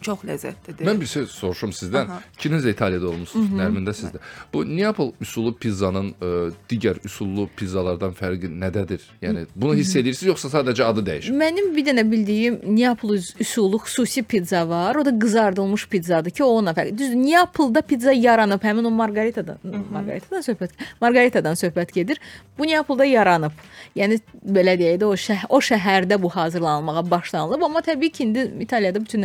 çox 0.00 0.22
ləzzətlidir. 0.24 0.86
Mən 0.88 1.00
bir 1.00 1.06
şey 1.06 1.26
soruşum 1.28 1.70
sizdən. 1.76 2.08
Aha. 2.08 2.22
İkiniz 2.38 2.64
də 2.64 2.70
İtaliyada 2.72 3.08
olmusunuz, 3.08 3.50
Nərmin 3.52 3.84
də 3.84 3.92
sizdə. 3.96 4.20
Bu 4.52 4.64
Neapol 4.64 5.12
üsulu 5.20 5.52
pizzanın 5.60 6.10
ə, 6.20 6.30
digər 6.70 7.00
üsullu 7.04 7.44
pizzalardan 7.56 8.14
fərqi 8.16 8.48
nədədir? 8.48 9.04
Yəni 9.22 9.46
bunu 9.56 9.74
hiss 9.76 9.96
edirsiniz 9.96 10.30
yoxsa 10.30 10.48
sadəcə 10.54 10.86
adı 10.88 11.04
dəyişib? 11.08 11.36
Mənim 11.36 11.70
bir 11.76 11.84
dənə 11.90 12.04
bildiyim 12.10 12.60
Neapol 12.76 13.16
üs- 13.18 13.34
üsulu 13.40 13.78
xüsusi 13.84 14.22
pizza 14.22 14.68
var. 14.68 14.96
O 14.96 15.04
da 15.04 15.12
qızardılmış 15.18 15.88
pizzadır 15.88 16.30
ki, 16.30 16.44
o 16.44 16.46
ona 16.62 16.72
fərqli. 16.72 16.98
Düz 16.98 17.14
Neapolda 17.14 17.82
pizza 17.82 18.12
yaranıb, 18.12 18.62
həmin 18.64 18.84
o 18.88 18.90
Margaritadan, 18.90 19.58
Margaritadan 19.92 20.40
söhbət, 20.48 20.70
Margaritadan 21.00 21.54
söhbət 21.60 21.92
gedir. 21.92 22.20
Bu 22.58 22.66
Neapolda 22.66 23.04
yaranıb. 23.04 23.52
Yəni 23.96 24.20
belə 24.46 24.78
deyək 24.80 24.98
də 25.02 25.04
o 25.04 25.14
şəh 25.18 25.44
o 25.48 25.60
şəhərdə 25.60 26.22
bu 26.22 26.28
hazırlanmağa 26.30 27.10
başlanılıb, 27.10 27.62
amma 27.62 27.80
təbii 27.80 28.10
ki, 28.12 28.24
indi 28.24 28.52
İtaliyada 28.60 29.00
bütün 29.00 29.22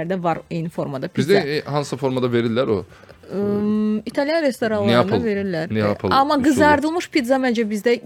şəhərlərdə 0.00 0.20
var 0.22 0.40
eyni 0.50 0.70
formada 0.72 1.08
pizza. 1.08 1.34
Bizdə 1.40 1.58
e, 1.58 1.62
hansı 1.68 1.96
formada 1.96 2.26
verirlər 2.32 2.68
o? 2.68 2.84
Im, 3.30 4.02
İtalyan 4.06 4.42
restoranlarında 4.42 5.14
Neapol- 5.16 5.24
verirlər. 5.24 5.74
Neapol 5.74 6.10
amma 6.10 6.34
üsulu. 6.34 6.48
qızardılmış 6.48 7.08
pizza 7.10 7.36
məncə 7.38 7.62
bizdə 7.70 8.00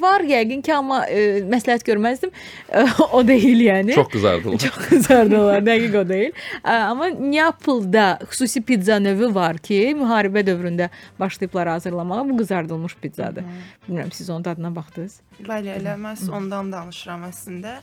var 0.00 0.22
yəqin 0.24 0.62
ki, 0.64 0.72
amma 0.72 1.02
e, 1.10 1.42
məsləhət 1.44 1.84
görməzdim. 1.84 2.30
E, 2.72 2.84
o 3.12 3.20
deyil 3.26 3.60
yəni. 3.66 3.94
Çox 3.94 4.08
qızardılır. 4.14 4.58
Çox 4.64 4.78
qızardılar, 4.88 5.60
dəqiq 5.66 5.96
o 6.00 6.04
deyil. 6.08 6.32
Ə, 6.64 6.76
Amma 6.88 7.10
Neapolda 7.10 8.18
xüsusi 8.30 8.62
pizza 8.64 8.96
növü 9.00 9.28
var 9.34 9.58
ki, 9.58 9.92
müharibə 9.98 10.40
dövründə 10.46 10.88
başlayıblar 11.20 11.68
hazırlamağa. 11.68 12.24
Bu 12.30 12.36
qızardılmış 12.38 12.96
pizzadır. 13.02 13.44
Bilmirəm 13.88 14.12
siz 14.12 14.30
onun 14.30 14.44
dadına 14.44 14.72
baxdınız? 14.76 15.20
Bəli, 15.42 15.74
elə 15.76 15.98
məhz 16.00 16.30
ondan 16.32 16.72
danışıram 16.72 17.28
əslində. 17.28 17.76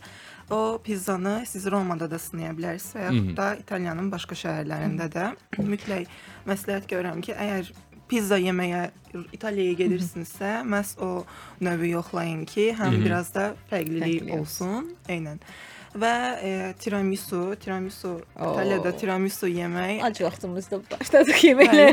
O 0.50 0.80
pizzanı 0.84 1.44
siz 1.48 1.66
Romada 1.72 2.10
da 2.12 2.20
sınaya 2.20 2.56
bilərsiniz 2.58 2.96
və 2.96 3.04
yaxud 3.06 3.36
da 3.38 3.50
İtaliyanın 3.62 4.10
başqa 4.12 4.38
şəhərlərində 4.40 5.10
də 5.14 5.30
mütləq 5.62 6.10
məsləhət 6.50 6.90
görürəm 6.90 7.22
ki, 7.22 7.36
əgər 7.38 7.70
pizza 8.10 8.40
yeməyə 8.42 8.90
İtaliyaya 9.34 9.78
gedirsinizsə, 9.78 10.60
məhz 10.66 10.96
o 11.06 11.26
növü 11.62 11.94
yoxlayın 11.94 12.46
ki, 12.50 12.72
həm 12.78 13.02
biraz 13.06 13.34
da 13.36 13.52
fərqlilik 13.70 14.24
Fərqli 14.26 14.40
olsun. 14.40 14.90
Eynən. 15.10 15.42
Və 15.98 16.14
e, 16.46 16.50
tiramisu, 16.78 17.56
tiramisu 17.62 18.12
Oo. 18.20 18.52
İtaliyada 18.52 18.92
tiramisu 18.98 19.48
yemək 19.50 20.04
Ac 20.06 20.22
vaxtımızda 20.22 20.78
başladıq 20.92 21.42
yeməklə. 21.48 21.88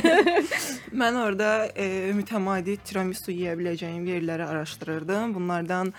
Mən 1.00 1.16
orada 1.16 1.70
e, 1.72 2.12
mütəmadi 2.16 2.76
tiramisu 2.84 3.32
yeyə 3.32 3.56
biləcəyim 3.56 4.04
yerləri 4.04 4.44
araşdırırdım. 4.44 5.34
Bunlardan 5.34 5.94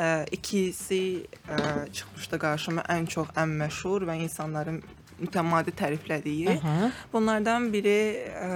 e, 0.00 0.26
ikisi 0.36 1.02
e, 1.26 1.58
çıxmışdı 1.92 2.38
qarşıma 2.46 2.86
ən 2.96 3.06
çox 3.06 3.34
ən 3.36 3.52
məşhur 3.60 4.08
və 4.08 4.16
insanların 4.24 4.80
mütəmadi 5.20 5.74
təriflədiyi. 5.76 6.56
Aha. 6.56 6.90
Bunlardan 7.12 7.72
biri 7.72 7.98
e, 8.30 8.48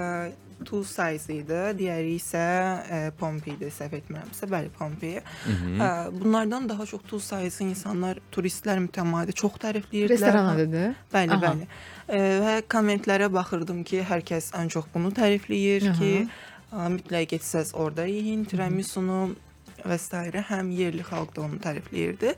two 0.65 0.83
size 0.87 1.35
idi, 1.35 1.59
digəri 1.79 2.15
isə 2.15 2.41
e, 2.41 2.99
Pompey 3.19 3.55
idi, 3.55 3.69
səhv 3.73 3.97
etmirəmsə, 3.99 4.47
bəli 4.49 4.71
Pompey. 4.73 5.19
E, 5.19 5.89
bunlardan 6.15 6.69
daha 6.69 6.85
çox 6.89 7.03
two 7.09 7.19
size 7.19 7.65
insanlar, 7.65 8.21
turistlər 8.31 8.81
mütəmadi 8.87 9.35
çox 9.35 9.59
tərifləyirdilər. 9.65 10.15
Restoran 10.15 10.51
adıdır. 10.55 10.97
Bəli, 11.13 11.37
Aha. 11.37 11.41
bəli. 11.45 11.69
E, 12.07 12.21
və 12.45 12.57
kommentlərə 12.71 13.29
baxırdım 13.33 13.83
ki, 13.87 14.03
hər 14.09 14.25
kəs 14.25 14.53
ən 14.57 14.71
çox 14.73 14.89
bunu 14.93 15.13
tərifləyir 15.15 15.89
Aha. 15.91 15.97
ki, 15.99 16.13
a, 16.71 16.87
mütləq 16.97 17.35
getsəz 17.35 17.75
orada 17.77 18.07
yeyin 18.09 18.45
tiramisunu 18.49 19.19
və 19.29 19.44
s. 19.97 20.09
həm 20.49 20.71
yerli 20.73 21.03
xalq 21.05 21.35
da 21.35 21.41
onu 21.45 21.59
tərifləyirdi. 21.63 22.33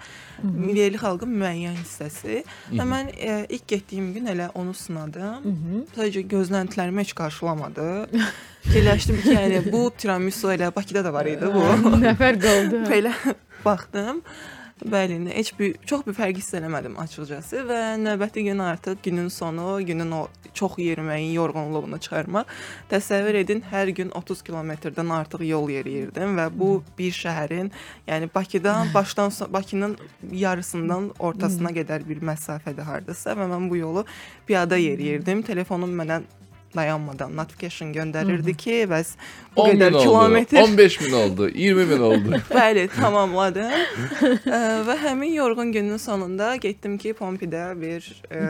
Yerli 0.78 0.98
xalqın 1.02 1.32
müəyyən 1.40 1.78
hissəsi. 1.80 2.42
Və 2.72 2.86
mən 2.88 3.10
e, 3.16 3.46
ilk 3.50 3.68
getdiyim 3.68 4.14
gün 4.14 4.26
elə 4.34 4.50
onu 4.54 4.74
sınadım. 4.74 5.48
Sadəcə 5.96 6.26
gözləntilərimi 6.34 7.00
heç 7.06 7.14
qarşılamadı. 7.18 7.88
Fikirləşdim 8.68 9.22
ki, 9.24 9.34
yəni 9.38 9.72
bu 9.72 9.88
tiramisu 9.98 10.52
elə 10.52 10.74
Bakıda 10.76 11.06
da 11.06 11.14
var 11.14 11.26
idi 11.26 11.48
bu. 11.54 11.64
Nəfər 12.04 12.40
qaldı. 12.44 12.84
Belə 12.92 13.14
baxdım. 13.66 14.22
Bəli, 14.86 15.34
heç 15.34 15.60
bir 15.60 15.74
çox 15.90 16.04
bir 16.06 16.14
fərq 16.14 16.38
hiss 16.38 16.54
eləmədim 16.54 17.00
açıqcası 17.02 17.64
və 17.66 17.80
növbəti 17.98 18.44
gün 18.46 18.60
artıq 18.62 19.00
günün 19.04 19.32
sonu, 19.34 19.80
günün 19.86 20.12
o 20.12 20.28
çox 20.54 20.78
yeriməyin 20.78 21.32
yorğunluğunu 21.34 21.98
çıxarmaq. 21.98 22.46
Təsəvvür 22.92 23.40
edin, 23.42 23.64
hər 23.72 23.90
gün 23.98 24.14
30 24.14 24.44
kilometrdən 24.46 25.10
artıq 25.18 25.42
yol 25.50 25.72
yeriyirdim 25.74 26.38
və 26.38 26.46
bu 26.54 26.84
bir 26.98 27.10
şəhərin, 27.10 27.72
yəni 28.08 28.30
Bakıdan 28.36 28.94
başdan 28.94 29.34
Bakının 29.50 29.98
yarısından 30.32 31.10
ortasına 31.20 31.74
qədər 31.74 32.06
bir 32.06 32.22
məsafədə 32.22 32.86
hardasa 32.86 33.34
və 33.34 33.50
mən 33.50 33.70
bu 33.72 33.82
yolu 33.82 34.06
piyada 34.46 34.78
yeriyirdim. 34.78 35.42
Telefonum 35.42 35.90
mənə 35.90 36.22
dayanmadan 36.76 37.36
notification 37.38 37.94
göndərirdi 37.96 38.54
ki, 38.58 38.76
bəs 38.92 39.14
bu 39.56 39.62
10 39.64 39.70
min 39.70 39.80
qədər 39.80 39.94
oldu, 39.96 40.04
kilometr 40.04 40.58
15 40.62 40.98
min 41.02 41.14
oldu, 41.22 41.50
20 41.50 41.86
min 41.92 42.04
oldu. 42.10 42.42
Bəli, 42.58 42.88
tamamladım. 42.96 43.72
Və 44.90 44.98
həmin 45.04 45.34
yorğun 45.34 45.72
günün 45.72 45.98
sonunda 45.98 46.56
getdim 46.56 46.98
ki, 47.02 47.14
Pompidə 47.18 47.64
bir 47.82 48.06
ə, 48.30 48.44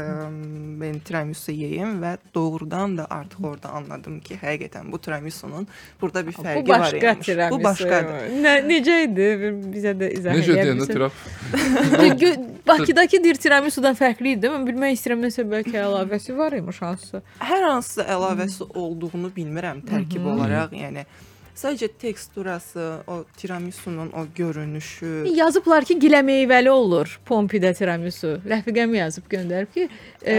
ben 0.81 0.99
tiramisu 0.99 1.51
yeyim 1.55 1.97
və 2.03 2.17
doğrudan 2.35 2.97
da 2.97 3.07
artıq 3.09 3.47
orada 3.53 3.69
anladım 3.79 4.19
ki, 4.19 4.39
həqiqətən 4.41 4.91
bu 4.91 4.99
tiramisunun 5.01 5.67
burada 6.01 6.25
bir 6.27 6.33
fərqi 6.33 6.65
Bu 6.65 6.69
var 6.69 6.79
başqa 6.79 7.13
imiş. 7.13 7.25
tiramisu. 7.25 7.59
Bu 7.59 7.63
başqadır. 7.63 8.29
Nə 8.43 8.53
necə 8.67 8.99
idi? 9.07 9.29
Bizə 9.77 9.95
də 9.99 10.11
izah 10.19 10.37
Necə 10.37 10.57
edə 10.57 12.13
gö- 12.19 12.37
Bakıdakı 12.67 13.23
dir 13.23 13.35
tiramisudan 13.39 13.95
fərqli 13.95 14.33
idi. 14.35 14.49
Mən 14.51 14.65
bilmək 14.67 14.97
istəyirəm 14.97 15.21
nəsə 15.23 15.45
bəlkə 15.47 15.77
əlavəsi 15.85 16.35
var 16.37 16.55
imiş 16.57 16.81
hansısa. 16.83 17.21
Hər 17.39 17.63
hansı 17.63 18.03
əlavəsi 18.15 18.69
olduğunu 18.73 19.31
bilmirəm 19.35 19.83
tərkib 19.87 20.25
olaraq, 20.33 20.75
yəni 20.77 21.05
Sadəcə 21.57 21.87
teksturası, 21.99 22.99
o 23.07 23.23
tiramisunun 23.37 24.11
o 24.11 24.25
görünüşü. 24.35 25.25
Yazıblar 25.33 25.85
ki, 25.89 25.95
gilə 25.97 26.19
meyvəli 26.21 26.69
olur 26.69 27.15
Pompidə 27.25 27.71
tiramisu. 27.73 28.35
Rəfiqəm 28.45 28.93
yazıb 28.93 29.25
göndərib 29.31 29.71
ki, 29.73 29.87
e, 30.21 30.35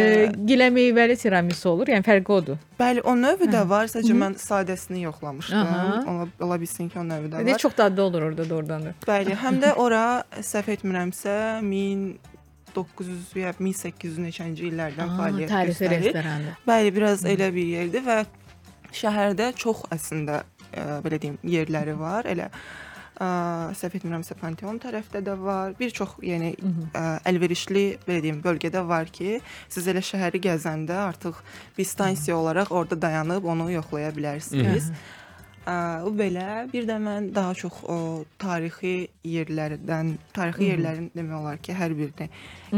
gilə 0.47 0.69
meyvəli 0.71 1.17
tiramisu 1.19 1.73
olur. 1.73 1.91
Yəni 1.91 2.07
fərqi 2.07 2.35
odur. 2.37 2.61
Bəli, 2.79 3.03
o 3.03 3.17
növü 3.19 3.51
də 3.51 3.65
var. 3.67 3.91
Sadəcə 3.91 4.15
mən 4.15 4.39
sadəsini 4.39 5.03
yoxlamışdım. 5.09 5.59
Aha. 5.59 6.05
Ola, 6.13 6.29
ola 6.47 6.61
bilsin 6.61 6.87
ki, 6.89 7.01
o 7.03 7.07
növü 7.09 7.33
də 7.35 7.43
var. 7.43 7.59
çox 7.59 7.77
dadlı 7.79 8.03
olur 8.03 8.23
orada 8.23 8.51
doğrudan 8.51 8.87
da. 8.87 8.95
Bəli, 9.09 9.35
həm 9.43 9.59
də 9.65 9.75
ora 9.85 10.23
səhv 10.39 10.71
etmirəmsə 10.77 11.35
1900 12.75 13.37
ya 13.43 13.53
1800 13.59 14.19
neçənci 14.27 14.69
illərdən 14.71 15.15
fəaliyyət 15.19 15.55
tarixi 15.55 15.85
göstərir. 15.85 16.05
restorandır. 16.09 16.59
Bəli, 16.69 16.93
biraz 16.95 17.25
elə 17.29 17.49
bir 17.55 17.73
yerdir 17.77 18.05
və 18.07 18.19
şəhərdə 19.01 19.53
çox 19.59 19.85
əslində 19.95 20.43
ə, 20.73 21.01
belə 21.05 21.21
deyim, 21.23 21.39
yerləri 21.45 21.97
var. 21.99 22.29
Elə 22.31 22.49
ə, 22.49 23.29
səhv 23.79 23.99
etmirəmsə 23.99 24.37
Panteon 24.41 24.81
tərəfdə 24.83 25.23
də 25.27 25.37
var. 25.41 25.77
Bir 25.79 25.95
çox 25.95 26.17
yəni 26.25 26.55
ə, 26.57 27.05
əlverişli 27.29 27.87
belə 28.07 28.23
deyim 28.25 28.43
bölgədə 28.45 28.85
var 28.89 29.11
ki, 29.13 29.39
siz 29.69 29.89
elə 29.91 30.03
şəhəri 30.05 30.41
gəzəndə 30.49 30.99
artıq 31.09 31.41
bir 31.79 31.89
stansiya 31.89 32.37
olaraq 32.39 32.73
orada 32.73 33.01
dayanıb 33.09 33.45
onu 33.45 33.71
yoxlaya 33.77 34.13
bilərsiniz. 34.17 34.93
Ə, 34.93 35.17
o 36.05 36.13
belə. 36.15 36.67
Bir 36.73 36.87
də 36.89 36.97
mən 37.03 37.33
daha 37.35 37.55
çox 37.59 37.83
o 37.89 37.99
tarixi 38.41 39.09
yerlərdən, 39.29 40.15
tarixi 40.37 40.71
yerlərin 40.73 41.11
demək 41.17 41.41
olar 41.41 41.59
ki, 41.63 41.75
hər 41.77 41.95
birini 41.99 42.29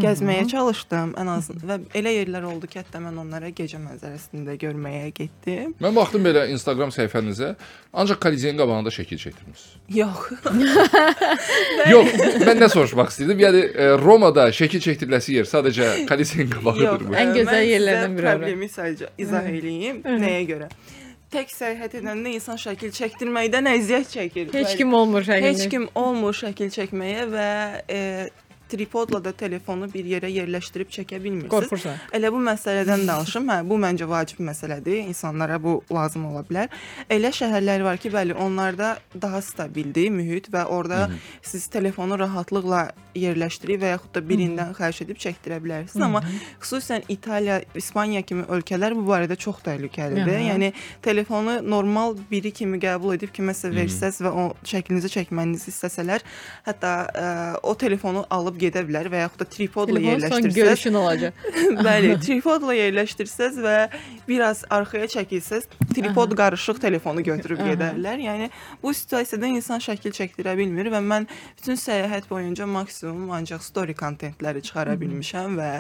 gəzməyə 0.01 0.47
çalışdım 0.51 1.15
ən 1.19 1.31
azından 1.33 1.67
və 1.67 1.99
elə 1.99 2.13
yerlər 2.15 2.47
oldu 2.51 2.69
ki, 2.71 2.81
hətta 2.83 3.01
mən 3.03 3.19
onlara 3.23 3.51
gecə 3.55 3.81
mənzərəsində 3.83 4.55
görməyə 4.61 5.11
getdim. 5.17 5.75
Mən 5.83 5.97
baxdım 5.97 6.25
belə 6.27 6.47
Instagram 6.55 6.93
səhifənizə, 6.95 7.53
ancaq 7.93 8.21
Kolizeyin 8.23 8.59
qabağında 8.61 8.93
şəkil 8.95 9.19
çəkdirmisiniz. 9.23 9.77
Yox. 9.97 10.31
Yox, 11.95 12.15
mən 12.47 12.63
nə 12.63 12.71
soruşmaq 12.71 13.11
istəyirdim? 13.11 13.45
Yəni 13.47 13.63
e, 13.67 13.91
Romada 14.03 14.49
şəkil 14.55 14.83
çəkdiriləsi 14.87 15.39
yer 15.41 15.51
sadəcə 15.51 15.91
Kolizeyin 16.11 16.51
qabağıdırmı? 16.55 17.15
Ən 17.17 17.35
ə, 17.35 17.39
gözəl 17.41 17.51
mən 17.51 17.63
sizə 17.63 17.71
yerlərdən 17.75 18.19
biri. 18.19 18.31
Problemi 18.31 18.71
sadəcə 18.71 19.15
izah 19.27 19.51
eləyim. 19.51 20.03
Nəyə 20.07 20.43
görə? 20.55 20.71
Tək 21.31 21.53
səyahət 21.55 21.93
edəndə 22.01 22.33
insan 22.35 22.59
şəkil 22.59 22.91
çəkdirməkdən 22.97 23.69
əziyyət 23.71 24.09
çəkir. 24.17 24.49
Heç 24.55 24.73
kim 24.81 24.95
olmur 24.99 25.23
şəkildə. 25.29 25.53
Heç 25.53 25.69
kim 25.71 25.85
olmur 25.95 26.35
şəkil 26.35 26.73
çəkməyə 26.75 27.27
və 27.31 27.51
e, 27.87 28.01
tripodla 28.71 29.21
da 29.25 29.33
telefonu 29.33 29.89
bir 29.93 30.07
yerə 30.09 30.31
yerləşdirib 30.31 30.91
çəkə 30.95 31.19
bilmirsiniz. 31.23 31.51
Qorxursan. 31.53 31.99
Elə 32.17 32.31
bu 32.33 32.41
məsələdən 32.47 33.07
danışım. 33.09 33.51
Hə, 33.51 33.59
bu 33.69 33.79
məncə 33.83 34.09
vacib 34.09 34.43
məsələdir. 34.47 35.03
İnsanlara 35.11 35.59
bu 35.63 35.81
lazım 35.93 36.29
ola 36.31 36.45
bilər. 36.47 36.71
Elə 37.11 37.33
şəhərlər 37.35 37.85
var 37.87 38.01
ki, 38.01 38.13
bəli, 38.15 38.37
onlarda 38.39 38.97
daha 39.15 39.43
stabildir 39.43 40.11
mühit 40.15 40.51
və 40.53 40.65
orada 40.71 41.09
siz 41.43 41.67
telefonu 41.73 42.19
rahatlıqla 42.21 42.91
yerləşdirib 43.19 43.83
və 43.83 43.95
yaxud 43.95 44.15
da 44.15 44.23
birindən 44.23 44.73
xahiş 44.79 45.03
edib 45.05 45.19
çəkdirə 45.21 45.59
bilərsiniz. 45.65 46.05
Amma 46.05 46.23
xüsusən 46.63 47.09
İtaliya, 47.11 47.61
İspaniya 47.75 48.23
kimi 48.23 48.45
ölkələr 48.47 48.95
bu 48.95 49.03
barədə 49.09 49.37
çox 49.41 49.63
təhlükəlidir. 49.67 50.37
Aha. 50.37 50.45
Yəni 50.53 50.73
telefonu 51.03 51.59
normal 51.65 52.15
biri 52.31 52.53
kimi 52.55 52.79
qəbul 52.83 53.17
edib 53.17 53.35
kiməsə 53.35 53.73
versəz 53.75 54.21
və 54.25 54.31
o 54.31 54.45
şəklinizi 54.67 55.11
çəkmənizi 55.17 55.73
istəsələr, 55.73 56.25
hətta 56.69 56.93
ə, 57.11 57.27
o 57.67 57.75
telefonu 57.75 58.25
alıb 58.31 58.60
gedə 58.61 58.83
bilər 58.87 59.09
və 59.13 59.25
yaxud 59.25 59.43
da 59.43 59.47
tripodla 59.55 59.99
Telefon 59.99 60.11
yerləşdirsəz. 60.11 60.55
görüşün 60.59 60.99
olacaq. 61.01 61.45
Bəli, 61.89 62.13
tripodla 62.23 62.77
yerləşdirsəz 62.79 63.59
və 63.65 63.77
biraz 64.29 64.63
arxaya 64.71 65.09
çəkilsəz, 65.17 65.69
tripod 65.95 66.37
qarışıq 66.39 66.81
telefonu 66.83 67.25
götürüb 67.27 67.63
gedərlər. 67.73 68.23
Yəni 68.29 68.51
bu 68.83 68.95
situasiyada 68.95 69.51
insan 69.51 69.83
şəkil 69.83 70.15
çəkdirə 70.17 70.57
bilmir 70.59 70.93
və 70.93 71.03
mən 71.05 71.29
bütün 71.59 71.81
səyahət 71.81 72.31
boyunca 72.31 72.67
maksimum 72.67 73.31
ancaq 73.41 73.65
story 73.65 73.97
kontentləri 73.99 74.63
çıxara 74.63 74.97
bilmişəm 75.01 75.59
və 75.61 75.71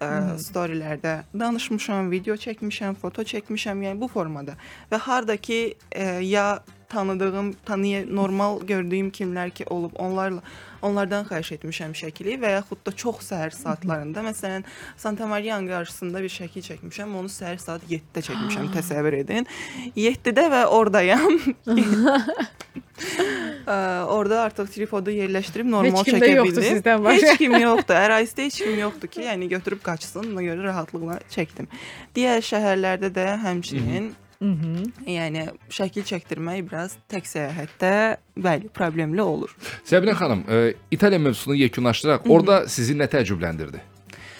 ə, 0.00 0.08
storylərdə 0.42 1.18
danışmışam, 1.34 2.10
video 2.12 2.36
çəkmişəm, 2.40 2.96
foto 3.00 3.24
çəkmişəm, 3.26 3.84
yəni 3.88 4.00
bu 4.00 4.08
formada. 4.12 4.56
Və 4.92 5.00
harda 5.08 5.36
ki 5.36 5.60
ə, 5.90 6.20
ya 6.26 6.48
tanıdığım, 6.88 7.52
tanıya 7.66 8.04
normal 8.06 8.60
gördüyüm 8.66 9.10
kimlər 9.10 9.50
ki 9.50 9.64
olub, 9.70 9.92
onlarla 9.98 10.42
onlardan 10.82 11.24
xahiş 11.26 11.52
etmişəm 11.56 11.94
şəkili 11.98 12.36
və 12.40 12.52
yaxud 12.58 12.82
da 12.86 12.92
çox 12.92 13.24
səhər 13.30 13.50
saatlarında, 13.56 14.22
məsələn, 14.28 14.66
Santa 14.96 15.26
Maria'nın 15.26 15.68
qarşısında 15.70 16.22
bir 16.22 16.30
şəkil 16.30 16.62
çəkmişəm, 16.68 17.16
onu 17.18 17.32
səhər 17.32 17.58
saat 17.58 17.86
7-də 17.90 18.22
çəkmişəm, 18.28 18.70
təsəvvür 18.76 19.18
edin. 19.24 19.48
7-də 19.96 20.46
və 20.52 20.66
ordayam. 20.66 21.40
Orada 24.08 24.40
artıq 24.42 24.70
tripodu 24.72 25.12
yerləşdirib 25.14 25.68
normal 25.70 26.04
çəkə 26.06 26.30
bildim. 26.44 27.08
Heç 27.10 27.40
kim 27.40 27.56
yoxdur. 27.60 27.96
Ərazidə 27.98 28.46
heç 28.48 28.60
kim 28.62 28.78
yoxdur 28.80 29.10
ki, 29.12 29.24
yəni 29.26 29.48
götürüb 29.52 29.82
qaçsın. 29.84 30.32
Ona 30.32 30.44
görə 30.46 30.68
rahatlıqla 30.70 31.18
çəkdim. 31.32 31.68
Digər 32.16 32.44
şəhərlərdə 32.46 33.12
də 33.16 33.26
həmçinin 33.44 34.12
yəni 34.40 35.46
şəkil 35.72 36.04
çəkdirmək 36.06 36.62
biraz 36.68 36.96
tək 37.10 37.28
səyahətdə 37.30 37.92
bəli, 38.36 38.68
problemli 38.74 39.22
olur. 39.22 39.52
Səbinə 39.88 40.16
xanım, 40.18 40.44
e, 40.48 40.74
İtaliya 40.90 41.18
mövzusunu 41.18 41.56
yekunlaşdıraq. 41.66 42.28
Orada 42.28 42.64
sizi 42.68 42.96
nə 42.98 43.08
təəccübləndirdi? 43.10 43.80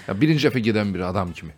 Ya 0.07 0.15
birinci 0.21 0.47
dəfə 0.49 0.63
gedən 0.63 0.93
bir 0.95 1.09
adam 1.09 1.33
kimi. 1.33 1.55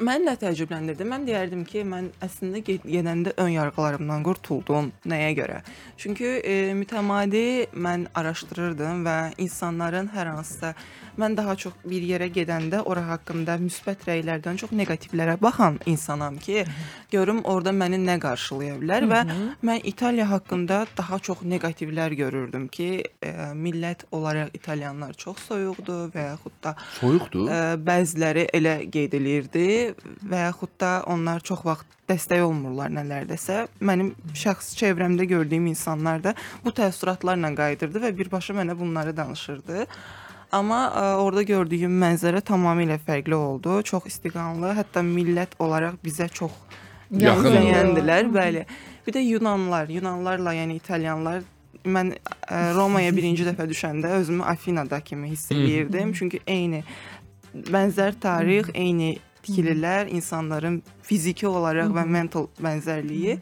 Mən 0.00 0.24
nə 0.24 0.32
təəccübləndirdi? 0.40 1.04
Mən 1.04 1.26
deyərdim 1.28 1.66
ki, 1.68 1.82
mən 1.84 2.08
əslində 2.24 2.62
ge- 2.64 2.78
gedəndə 2.80 3.34
ön 3.36 3.50
yarğılarımdan 3.52 4.22
qurtuldum. 4.24 4.88
Nəyə 5.04 5.34
görə? 5.36 5.58
Çünki 6.00 6.24
e, 6.40 6.54
mütəmadi 6.78 7.68
mən 7.76 8.06
araşdırırdım 8.16 9.04
və 9.04 9.16
insanların 9.44 10.08
hər 10.14 10.30
hansısa 10.32 10.72
mən 11.20 11.36
daha 11.36 11.54
çox 11.60 11.74
bir 11.84 12.02
yerə 12.08 12.30
gedəndə 12.32 12.80
ora 12.88 13.02
haqqında 13.10 13.58
müsbət 13.60 14.06
rəylərdən 14.08 14.56
çox 14.62 14.72
neqativlərə 14.72 15.36
baxan 15.42 15.76
insanam 15.86 16.38
ki, 16.40 16.64
görüm 17.12 17.42
orada 17.44 17.70
məni 17.76 18.00
nə 18.00 18.16
qarşılaya 18.22 18.78
bilər 18.80 19.04
və 19.10 19.20
mən 19.62 19.84
İtaliya 19.92 20.30
haqqında 20.30 20.86
daha 20.96 21.18
çox 21.18 21.44
neqativlər 21.44 22.16
görürdüm 22.16 22.66
ki, 22.72 23.04
e, 23.22 23.32
millət 23.52 24.06
olaraq 24.10 24.56
italyanlar 24.56 25.12
çox 25.12 25.44
soyuqdur 25.50 26.08
və 26.16 26.26
yaxud 26.32 26.56
da 26.64 26.74
Soyuqdur. 26.98 27.44
Ə, 27.44 27.60
bəziləri 27.84 28.48
elə 28.56 28.78
qeyd 28.90 29.20
elirdi 29.20 29.68
və 30.28 30.46
yaxud 30.46 30.72
da 30.80 30.92
onlar 31.10 31.44
çox 31.44 31.64
vaxt 31.66 31.92
dəstək 32.10 32.42
olmurlar 32.44 32.90
nələrdəsə. 32.92 33.66
Mənim 33.84 34.12
şəxsi 34.36 34.76
çevrəmdə 34.80 35.26
gördüyüm 35.30 35.70
insanlar 35.70 36.22
da 36.24 36.34
bu 36.64 36.72
təəssüratlarla 36.76 37.52
qayıdırdı 37.58 38.02
və 38.06 38.12
birbaşa 38.18 38.56
mənə 38.58 38.76
bunları 38.78 39.16
danışırdı. 39.16 39.86
Amma 40.52 40.80
ə, 40.92 41.04
orada 41.24 41.42
gördüyüm 41.48 41.94
mənzərə 42.02 42.42
tamamilə 42.44 42.98
fərqli 43.00 43.36
oldu. 43.36 43.78
Çox 43.88 44.10
istiqanlı, 44.10 44.74
hətta 44.76 45.00
millət 45.06 45.56
olaraq 45.62 45.96
bizə 46.04 46.28
çox 46.28 46.52
Yaxın. 47.08 47.56
bəyəndilər, 47.56 48.28
bəli. 48.34 48.66
Bir 49.06 49.16
də 49.16 49.22
Yunanlar, 49.24 49.88
Yunanlarla, 49.88 50.52
yəni 50.60 50.76
İtalyanlar 50.76 51.40
mən 51.88 52.12
ə, 52.12 52.60
Romaya 52.76 53.14
birinci 53.16 53.46
dəfə 53.48 53.64
düşəndə 53.70 54.12
özümü 54.20 54.44
Afinada 54.44 55.00
kimi 55.00 55.32
hiss 55.32 55.50
eləyirdim. 55.54 56.12
Çünki 56.18 56.42
eyni 56.46 56.84
bənzər 57.52 58.20
tarix, 58.20 58.68
eyni 58.74 59.16
tikililər, 59.42 60.08
insanların 60.14 60.80
fiziki 61.02 61.46
olaraq 61.48 61.92
və 61.94 62.06
mental 62.08 62.48
bənzərliyi. 62.62 63.38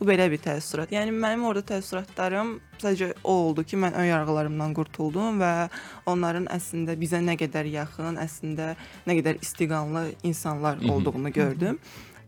Bu 0.00 0.06
belə 0.08 0.30
bir 0.32 0.40
təəssürat. 0.40 0.88
Yəni 0.94 1.12
mənim 1.12 1.42
orada 1.44 1.74
təəssüratlarım 1.74 2.54
sadəcə 2.80 3.10
o 3.20 3.34
oldu 3.50 3.66
ki, 3.68 3.76
mən 3.82 3.98
ön 4.00 4.06
yarğılarımdan 4.08 4.72
qurtuldum 4.78 5.42
və 5.42 5.68
onların 6.08 6.46
əslində 6.54 6.94
bizə 6.96 7.20
nə 7.20 7.34
qədər 7.36 7.68
yaxın, 7.68 8.16
əslində 8.22 8.72
nə 9.04 9.18
qədər 9.18 9.42
istiqanlı 9.44 10.06
insanlar 10.24 10.80
olduğunu 10.88 11.34
gördüm. 11.36 11.76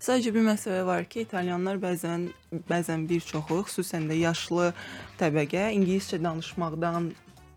Sadəcə 0.03 0.35
bir 0.35 0.45
məsələ 0.45 0.83
var 0.85 1.09
ki, 1.09 1.25
İtalyanlar 1.25 1.81
bəzən 1.81 2.29
bəzən 2.69 3.09
bir 3.09 3.25
çoxu, 3.25 3.63
xüsusən 3.69 4.11
də 4.11 4.21
yaşlı 4.21 4.73
təbəqə 5.21 5.71
ingiliscə 5.73 6.19
danışmaqdan 6.21 7.13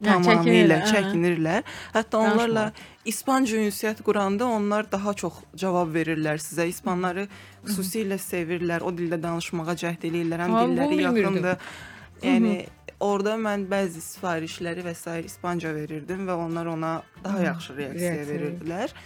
tamamilə 0.05 0.37
çəkinirlər, 0.37 0.85
çəkinirlər. 0.93 1.73
Hətta 1.95 2.21
onlarla. 2.21 2.69
İspanca 3.05 3.59
ünsiyyət 3.61 3.99
quranda 4.05 4.47
onlar 4.49 4.87
daha 4.91 5.13
çox 5.13 5.43
cavab 5.55 5.91
verirlər 5.93 6.39
sizə. 6.41 6.65
İspanları 6.71 7.27
xüsusilə 7.65 8.17
sevirlər, 8.21 8.81
o 8.81 8.89
dildə 8.95 9.19
danışmağa 9.21 9.75
cəhd 9.83 10.07
eləyirlər, 10.09 10.41
həm 10.45 10.55
dilləri 10.63 10.97
yaxındır. 11.03 11.67
Yəni 12.25 12.55
orada 13.05 13.35
mən 13.37 13.67
bəzi 13.69 14.01
sifarişləri 14.01 14.87
və 14.87 14.95
s. 14.97 15.19
İspanca 15.29 15.75
verirdim 15.75 16.25
və 16.25 16.39
onlar 16.47 16.71
ona 16.73 16.95
daha 17.23 17.43
yaxşı 17.51 17.77
reaksiya 17.77 18.25
verirdilər. 18.31 18.97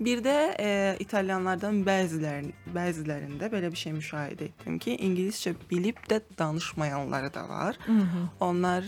Bir 0.00 0.22
də 0.24 0.36
e, 0.56 0.68
İtalyanlardan 1.04 1.82
bəzilərin 1.84 2.54
bəzilərində 2.72 3.50
belə 3.52 3.68
bir 3.72 3.76
şey 3.76 3.92
müşahidə 3.98 4.46
etdim 4.48 4.78
ki, 4.80 4.96
ingiliscə 4.96 5.52
bilib 5.70 6.00
də 6.08 6.22
danışmayanları 6.38 7.34
da 7.34 7.48
var. 7.48 7.76
Onlar 8.40 8.84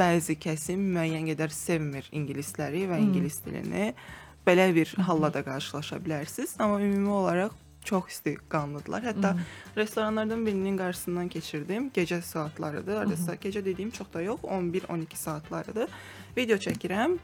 bəzi 0.00 0.36
kəsim 0.40 0.82
müəyyən 0.94 1.28
qədər 1.32 1.52
sevmir 1.54 2.08
ingilisləri 2.12 2.86
və 2.90 3.00
ingilis 3.04 3.40
dilini. 3.44 3.92
Belə 4.46 4.70
bir 4.74 4.94
halla 5.06 5.28
da 5.32 5.42
qarşılaşa 5.44 6.00
bilərsiniz, 6.04 6.56
amma 6.58 6.80
ümumi 6.80 7.12
olaraq 7.12 7.56
çox 7.84 8.08
isti 8.08 8.36
qanlıdılar. 8.48 9.04
Hətta 9.10 9.34
restoranlardan 9.76 10.46
birinin 10.46 10.76
qarşısından 10.78 11.28
keçirdim. 11.28 11.90
Gecə 11.96 12.22
saatlarıdır. 12.22 12.96
Hardasa 12.96 13.34
gecə 13.34 13.64
dediyim 13.64 13.90
çox 13.90 14.12
da 14.14 14.22
yox, 14.22 14.40
11-12 14.40 15.16
saatlarıdır. 15.16 15.88
Video 16.36 16.56
çəkirəm 16.56 17.18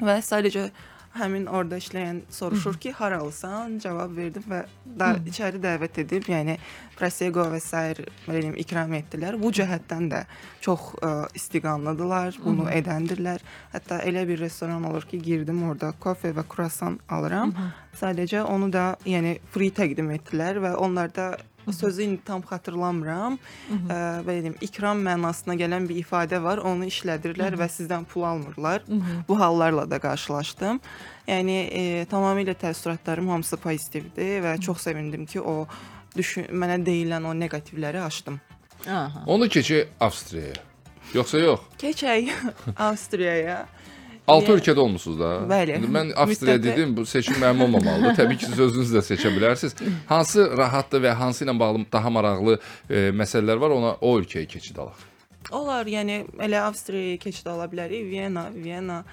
və 0.00 0.16
sadəcə 0.24 0.70
həmin 1.16 1.46
orada 1.46 1.78
işləyən 1.80 2.22
soruşur 2.32 2.78
ki, 2.80 2.92
haralısan? 2.96 3.78
Cavab 3.82 4.16
verdim 4.16 4.44
və 4.48 4.62
da 4.86 5.12
içəri 5.28 5.60
dəvət 5.62 6.00
edib, 6.04 6.28
yəni 6.32 6.56
prosecco 6.96 7.44
və 7.52 7.60
sair 7.60 8.02
deyim 8.26 8.56
ikram 8.60 8.94
etdilər. 8.96 9.38
Bu 9.40 9.52
cəhətdən 9.54 10.08
də 10.12 10.24
çox 10.64 10.92
ə, 11.00 11.12
istiqanlıdılar, 11.38 12.40
bunu 12.44 12.68
edəndirlər. 12.72 13.44
Hətta 13.74 14.00
elə 14.08 14.26
bir 14.28 14.40
restoran 14.44 14.84
olur 14.88 15.06
ki, 15.08 15.20
girdim 15.22 15.62
orada 15.68 15.92
kofe 16.00 16.32
və 16.36 16.46
kruasan 16.48 16.98
alıram. 17.08 17.54
Sadəcə 17.98 18.44
onu 18.48 18.72
da 18.72 18.92
yəni 19.04 19.38
free 19.52 19.72
təqdim 19.74 20.10
etdilər 20.16 20.62
və 20.64 20.76
onlarda 20.80 21.34
sözü 21.70 22.02
indi 22.02 22.20
tam 22.24 22.42
xatırlamıram. 22.42 23.38
Ə, 23.70 23.98
belə 24.26 24.42
deyim, 24.42 24.56
ikram 24.60 25.02
mənasına 25.06 25.54
gələn 25.60 25.88
bir 25.88 26.00
ifadə 26.02 26.42
var. 26.42 26.58
Onu 26.58 26.88
işlədirlər 26.90 27.54
və 27.60 27.68
sizdən 27.70 28.04
pul 28.04 28.26
almırlar. 28.26 28.82
Bu 29.28 29.38
hallarla 29.40 29.90
da 29.90 29.98
qarşılaşdım. 30.02 30.80
Yəni 31.28 31.58
e, 31.70 31.82
tamamilə 32.10 32.56
təəssüratlarım 32.58 33.28
hamısı 33.30 33.56
pozitivdir 33.56 34.42
və 34.42 34.56
çox 34.60 34.80
sevindim 34.88 35.26
ki, 35.26 35.40
o 35.40 35.66
düşün 36.16 36.50
mənə 36.50 36.80
deyilən 36.82 37.24
o 37.28 37.34
neqativləri 37.38 38.00
aşdım. 38.02 38.40
Aha. 38.88 39.22
Onu 39.26 39.48
keçi 39.48 39.88
Avstriyaya. 40.00 40.58
Yoxsa 41.14 41.38
yox? 41.38 41.60
Keçək 41.78 42.32
Avstriyaya. 42.76 43.66
6 44.28 44.46
Yəni- 44.46 44.54
ölkədə 44.56 44.78
olmusunuz 44.78 45.18
da. 45.20 45.30
Bəli. 45.50 45.76
İndi 45.78 45.88
mən 45.96 46.12
Avstriya 46.14 46.56
Müddəti- 46.56 46.62
dedim, 46.62 46.92
bu 46.96 47.06
seçim 47.06 47.34
mənim 47.42 47.62
olmamalıdır. 47.64 48.14
Təbii 48.20 48.36
ki, 48.38 48.46
siz 48.46 48.60
özünüz 48.60 48.92
də 48.94 49.02
seçə 49.06 49.32
bilərsiniz. 49.36 49.74
Hansı 50.08 50.44
rahatdır 50.58 51.02
və 51.02 51.12
hansı 51.18 51.44
ilə 51.44 51.58
bağlı 51.58 51.84
daha 51.92 52.10
maraqlı 52.10 52.58
e, 52.90 53.08
məsələlər 53.10 53.60
var, 53.60 53.70
ona 53.70 53.96
o 54.00 54.14
ölkəyə 54.20 54.46
keçid 54.46 54.78
alaq. 54.78 55.00
Olar, 55.50 55.86
yəni 55.90 56.20
elə 56.38 56.60
Avstriyaya 56.68 57.16
keçid 57.18 57.46
ala 57.50 57.66
bilərik. 57.66 58.06
Viyana, 58.10 58.46
Viyana 58.54 59.04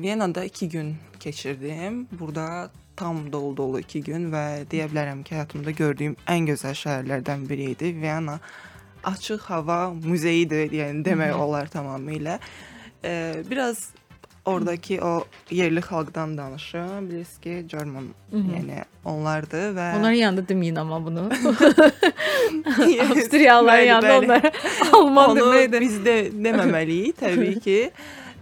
Viyanada 0.00 0.44
2 0.44 0.68
gün 0.68 0.96
keçirdim. 1.20 2.08
Burada 2.20 2.70
tam 2.96 3.32
dolu-dolu 3.32 3.80
2 3.80 4.00
gün 4.02 4.30
və 4.32 4.64
deyə 4.70 4.88
bilərəm 4.90 5.22
ki, 5.24 5.34
həyatımda 5.34 5.70
gördüyüm 5.76 6.16
ən 6.26 6.46
gözəl 6.48 6.74
şəhərlərdən 6.80 7.44
biri 7.48 7.68
idi. 7.74 7.92
Viyana 8.00 8.38
açıq 9.04 9.44
hava 9.50 9.90
muzeyidir, 9.90 10.72
yəni 10.72 11.04
demək 11.04 11.34
olar 11.44 11.66
tamamilə. 11.68 12.38
Ə, 13.04 13.42
biraz 13.50 13.88
oradakı 14.44 14.98
o 15.04 15.24
yerli 15.50 15.80
xalqdan 15.80 16.38
danışım. 16.38 17.10
Bilirsiniz 17.10 17.38
ki, 17.40 17.64
German, 17.68 18.08
yəni 18.32 18.82
onlardır 19.04 19.70
və 19.76 19.86
Onların 19.98 20.18
yanında 20.20 20.40
deməyin 20.48 20.78
amma 20.80 20.98
bunu. 21.04 21.28
Avstriyalıların 23.10 23.82
yanında 23.86 24.08
bəli. 24.08 24.24
onlara 24.24 24.52
Alman 24.92 25.36
deməkdir. 25.38 25.80
biz 25.80 25.96
də 26.06 26.16
deməməliyik 26.44 27.18
təbii 27.20 27.60
ki. 27.64 27.78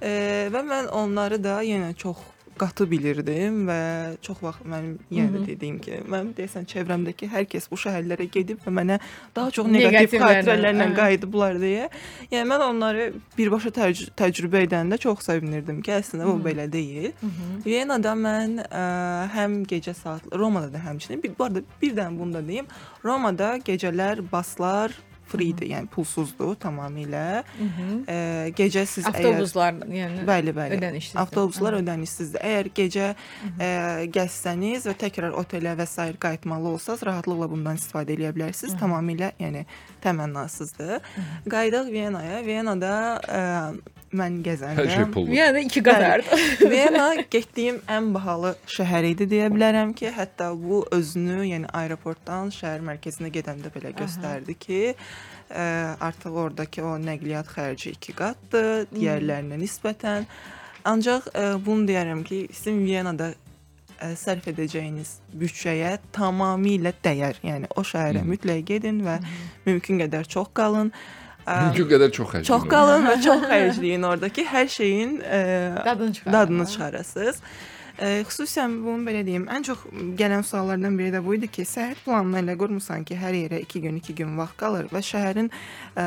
E, 0.02 0.12
və 0.54 0.62
mən 0.66 0.88
onları 0.90 1.38
da 1.44 1.60
yenə 1.62 1.94
çox 1.94 2.16
qatı 2.58 2.86
bilirdim 2.90 3.62
və 3.68 3.78
çox 4.24 4.40
vaxt 4.42 4.66
mənim 4.68 4.96
yenə 5.12 5.32
də 5.34 5.42
dediyim 5.46 5.78
ki, 5.82 6.00
mənim 6.08 6.32
deyəsən 6.36 6.66
çevrəmdəki 6.70 7.28
hər 7.32 7.46
kəs 7.50 7.68
bu 7.70 7.78
şəhərlərə 7.80 8.26
gedib 8.32 8.62
və 8.64 8.72
mənə 8.74 8.98
daha 9.36 9.50
çox 9.54 9.68
neqativ 9.70 9.92
Neqativlərlə, 9.92 10.40
xatirələrlə 10.42 10.88
qayıdıblar 10.96 11.60
deyə. 11.62 11.88
Yəni 12.32 12.48
mən 12.52 12.64
onları 12.68 13.06
birbaşa 13.38 13.72
təcrü 13.78 14.08
təcrübə 14.18 14.64
edəndə 14.66 14.98
çox 15.02 15.26
sevinirdim 15.28 15.82
ki, 15.84 15.94
əslində 15.98 16.28
bu 16.28 16.38
belə 16.44 16.68
deyil. 16.72 17.12
Viyanada 17.64 18.16
mən 18.18 18.58
ə, 18.66 18.84
həm 19.36 19.62
gecə 19.68 19.94
saat 19.96 20.26
Romada 20.32 20.72
da 20.72 20.82
həmçinin 20.84 21.22
bir 21.22 21.36
bu 21.38 21.48
arada 21.48 21.64
bir 21.82 21.96
dənə 21.96 22.18
bunu 22.18 22.38
da 22.38 22.44
deyim. 22.46 22.68
Romada 23.04 23.56
gecələr 23.64 24.22
baslar 24.32 24.94
free-dir, 25.32 25.68
yəni 25.72 25.90
pulsuzdur 25.92 26.54
tamamilə. 26.62 27.24
Ə, 28.06 28.16
gecə 28.58 28.84
siz 28.88 29.06
əgər 29.08 29.32
Avtobuslar, 29.32 29.78
yəni 29.96 30.26
Bəli, 30.28 30.54
bəli. 30.56 30.78
ödənişsizdir. 30.78 31.20
Avtobuslar 31.24 31.78
ödənişsizdir. 31.80 32.44
Əgər 32.52 32.70
gecə 32.78 33.08
ə, 33.12 33.70
gəzsəniz 34.14 34.86
və 34.90 34.96
təkrar 35.06 35.36
otelə 35.42 35.74
və 35.80 35.88
sair 35.88 36.18
qayıtmalı 36.22 36.74
olsaz, 36.76 37.02
rahatlıqla 37.08 37.48
bundan 37.52 37.80
istifadə 37.80 38.16
edə 38.16 38.32
bilərsiniz. 38.36 38.76
Tamamilə, 38.80 39.32
yəni 39.42 39.64
təmənnasızdır. 40.04 41.00
Qayıdaq 41.50 41.90
Viyanaya. 41.92 42.42
Viyanada 42.46 42.94
ə, 43.22 43.42
mən 44.16 44.38
gəzəndə 44.44 44.84
Hər 44.84 44.90
şey 44.92 45.04
puldur. 45.14 45.34
Yəni 45.34 45.64
iki 45.66 45.82
qatardır. 45.84 46.46
Viyana 46.72 47.06
getdiyim 47.32 47.78
ən 47.90 48.10
bahalı 48.14 48.54
şəhər 48.70 49.08
idi 49.12 49.28
deyə 49.30 49.48
bilərəm 49.52 49.94
ki, 49.96 50.10
hətta 50.16 50.50
bu 50.58 50.82
özünü, 50.92 51.38
yəni 51.48 51.70
aeroportdan 51.82 52.52
şəhər 52.54 52.84
mərkəzinə 52.88 53.32
gedəndə 53.34 53.72
belə 53.74 53.94
göstərdi 53.96 54.56
ki, 54.64 54.80
ə, 54.92 55.68
artıq 56.08 56.40
oradakı 56.46 56.84
o 56.86 56.96
nəqliyyat 57.02 57.54
xərci 57.54 57.94
2 57.98 58.18
qatdır 58.18 58.90
digərlərinə 58.92 59.60
nisbətən. 59.62 60.28
Ancaq 60.92 61.30
ə, 61.32 61.46
bunu 61.62 61.88
deyərəm 61.88 62.26
ki, 62.28 62.44
sizin 62.52 62.84
Viyanada 62.84 63.32
ə, 63.32 64.12
sərf 64.18 64.50
edəcəyiniz 64.52 65.16
büdcəyə 65.40 65.96
tamamilə 66.12 66.92
dəyər. 67.04 67.40
Yəni 67.46 67.72
o 67.76 67.86
şəhərə 67.86 68.26
mütləq 68.28 68.64
gedin 68.74 69.00
və 69.06 69.18
mümkün 69.68 70.04
qədər 70.04 70.28
çox 70.28 70.52
qalın. 70.58 70.92
Ə, 70.92 71.21
Mümkün 71.46 71.88
qədər 71.90 72.12
çox 72.14 72.28
xərcləyin. 72.32 72.48
Çox 72.48 72.64
qalın 72.70 73.06
və 73.10 73.18
çox 73.26 73.44
xərcləyin 73.50 74.06
oradakı 74.08 74.44
hər 74.52 74.68
şeyin 74.70 75.18
ə, 75.20 75.42
Dadını 75.84 76.12
çıxarın. 76.18 76.32
dadını 76.38 76.66
çıxarasınız. 76.72 77.42
Ə, 78.02 78.08
xüsusən 78.24 78.78
bunu 78.84 79.04
belə 79.04 79.20
deyim, 79.26 79.44
ən 79.52 79.66
çox 79.66 79.82
gələn 80.18 80.42
suallardan 80.48 80.94
biri 80.98 81.10
də 81.12 81.20
bu 81.24 81.34
idi 81.36 81.50
ki, 81.52 81.66
səyahət 81.68 82.00
planını 82.06 82.40
elə 82.40 82.54
qurmusan 82.58 83.04
ki, 83.04 83.18
hər 83.20 83.36
yerə 83.36 83.60
2 83.66 83.82
gün, 83.84 83.98
2 84.00 84.14
gün 84.22 84.32
vaxt 84.40 84.56
qalır 84.62 84.88
və 84.94 85.02
şəhərin 85.04 85.50
ə, 86.00 86.06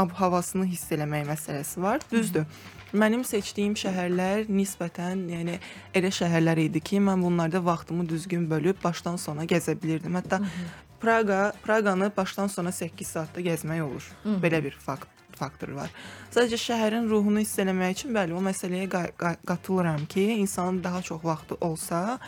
ab-havasını 0.00 0.64
hiss 0.70 0.88
eləmək 0.96 1.28
məsələsi 1.28 1.82
var. 1.84 2.00
Düzdür. 2.10 2.48
Mənim 2.96 3.20
seçdiyim 3.28 3.74
şəhərlər 3.76 4.46
nisbətən, 4.48 5.26
yəni 5.28 5.58
elə 5.98 6.08
şəhərlər 6.16 6.62
idi 6.64 6.80
ki, 6.80 7.02
mən 7.04 7.20
bunlarda 7.20 7.60
vaxtımı 7.66 8.08
düzgün 8.08 8.48
bölüb 8.50 8.80
başdan 8.84 9.20
sona 9.20 9.44
gəzə 9.44 9.76
bilirdim. 9.82 10.16
Hətta 10.16 10.40
Praqa, 11.00 11.52
Praqanı 11.62 12.10
başdan 12.16 12.46
sona 12.46 12.72
8 12.72 13.06
saatda 13.06 13.40
gəzmək 13.40 13.82
olur. 13.82 14.04
Belə 14.42 14.62
bir 14.64 14.72
fakt 14.80 15.08
faktor 15.38 15.70
var. 15.76 15.90
Sadəcə 16.34 16.58
şəhərin 16.58 17.04
ruhunu 17.10 17.38
hiss 17.44 17.58
eləmək 17.62 17.92
üçün 17.94 18.14
bəli, 18.16 18.34
o 18.34 18.40
məsələyə 18.42 18.88
qa- 18.90 19.12
qa- 19.20 19.36
qatılıram 19.46 20.06
ki, 20.10 20.24
insanın 20.42 20.80
daha 20.84 21.02
çox 21.02 21.22
vaxtı 21.24 21.54
olsa, 21.60 22.18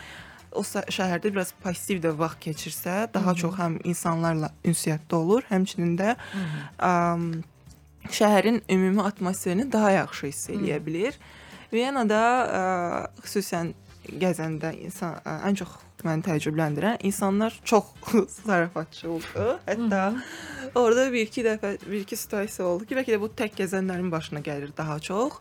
o 0.52 0.62
şəhərdə 0.62 1.32
biraz 1.34 1.50
passiv 1.62 1.98
də 2.04 2.12
vaxt 2.18 2.38
keçirsə, 2.46 3.08
daha 3.14 3.34
çox 3.34 3.54
həm 3.58 3.80
insanlarla 3.84 4.52
ünsiyyətdə 4.64 5.14
olur, 5.18 5.42
həmçinin 5.50 5.96
də 5.98 6.14
əm, 6.78 7.26
şəhərin 8.14 8.62
ümumi 8.70 9.02
atmosferini 9.02 9.66
daha 9.72 9.90
yaxşı 9.98 10.26
hiss 10.30 10.48
eləyə 10.54 10.78
bilir. 10.86 11.18
Viyanada 11.72 12.20
ə, 12.46 12.62
xüsusən 13.26 13.74
gəzəndə 14.20 14.72
insan 14.84 15.18
ən 15.24 15.58
çox 15.60 15.76
məni 16.04 16.24
təəccübləndirən 16.26 17.02
insanlar 17.06 17.56
çox 17.64 17.90
zarafatçıldır. 18.36 19.58
Hətta 19.70 20.04
orada 20.74 21.08
bir-iki 21.12 21.44
dəfə 21.46 21.74
bir-iki 21.86 22.16
situasiya 22.16 22.68
oldu 22.68 22.88
ki, 22.88 22.96
bəlkə 22.98 23.16
də 23.16 23.20
bu 23.22 23.30
tək 23.36 23.58
gəzənlərin 23.60 24.10
başına 24.12 24.42
gəlir 24.46 24.72
daha 24.76 24.98
çox. 24.98 25.40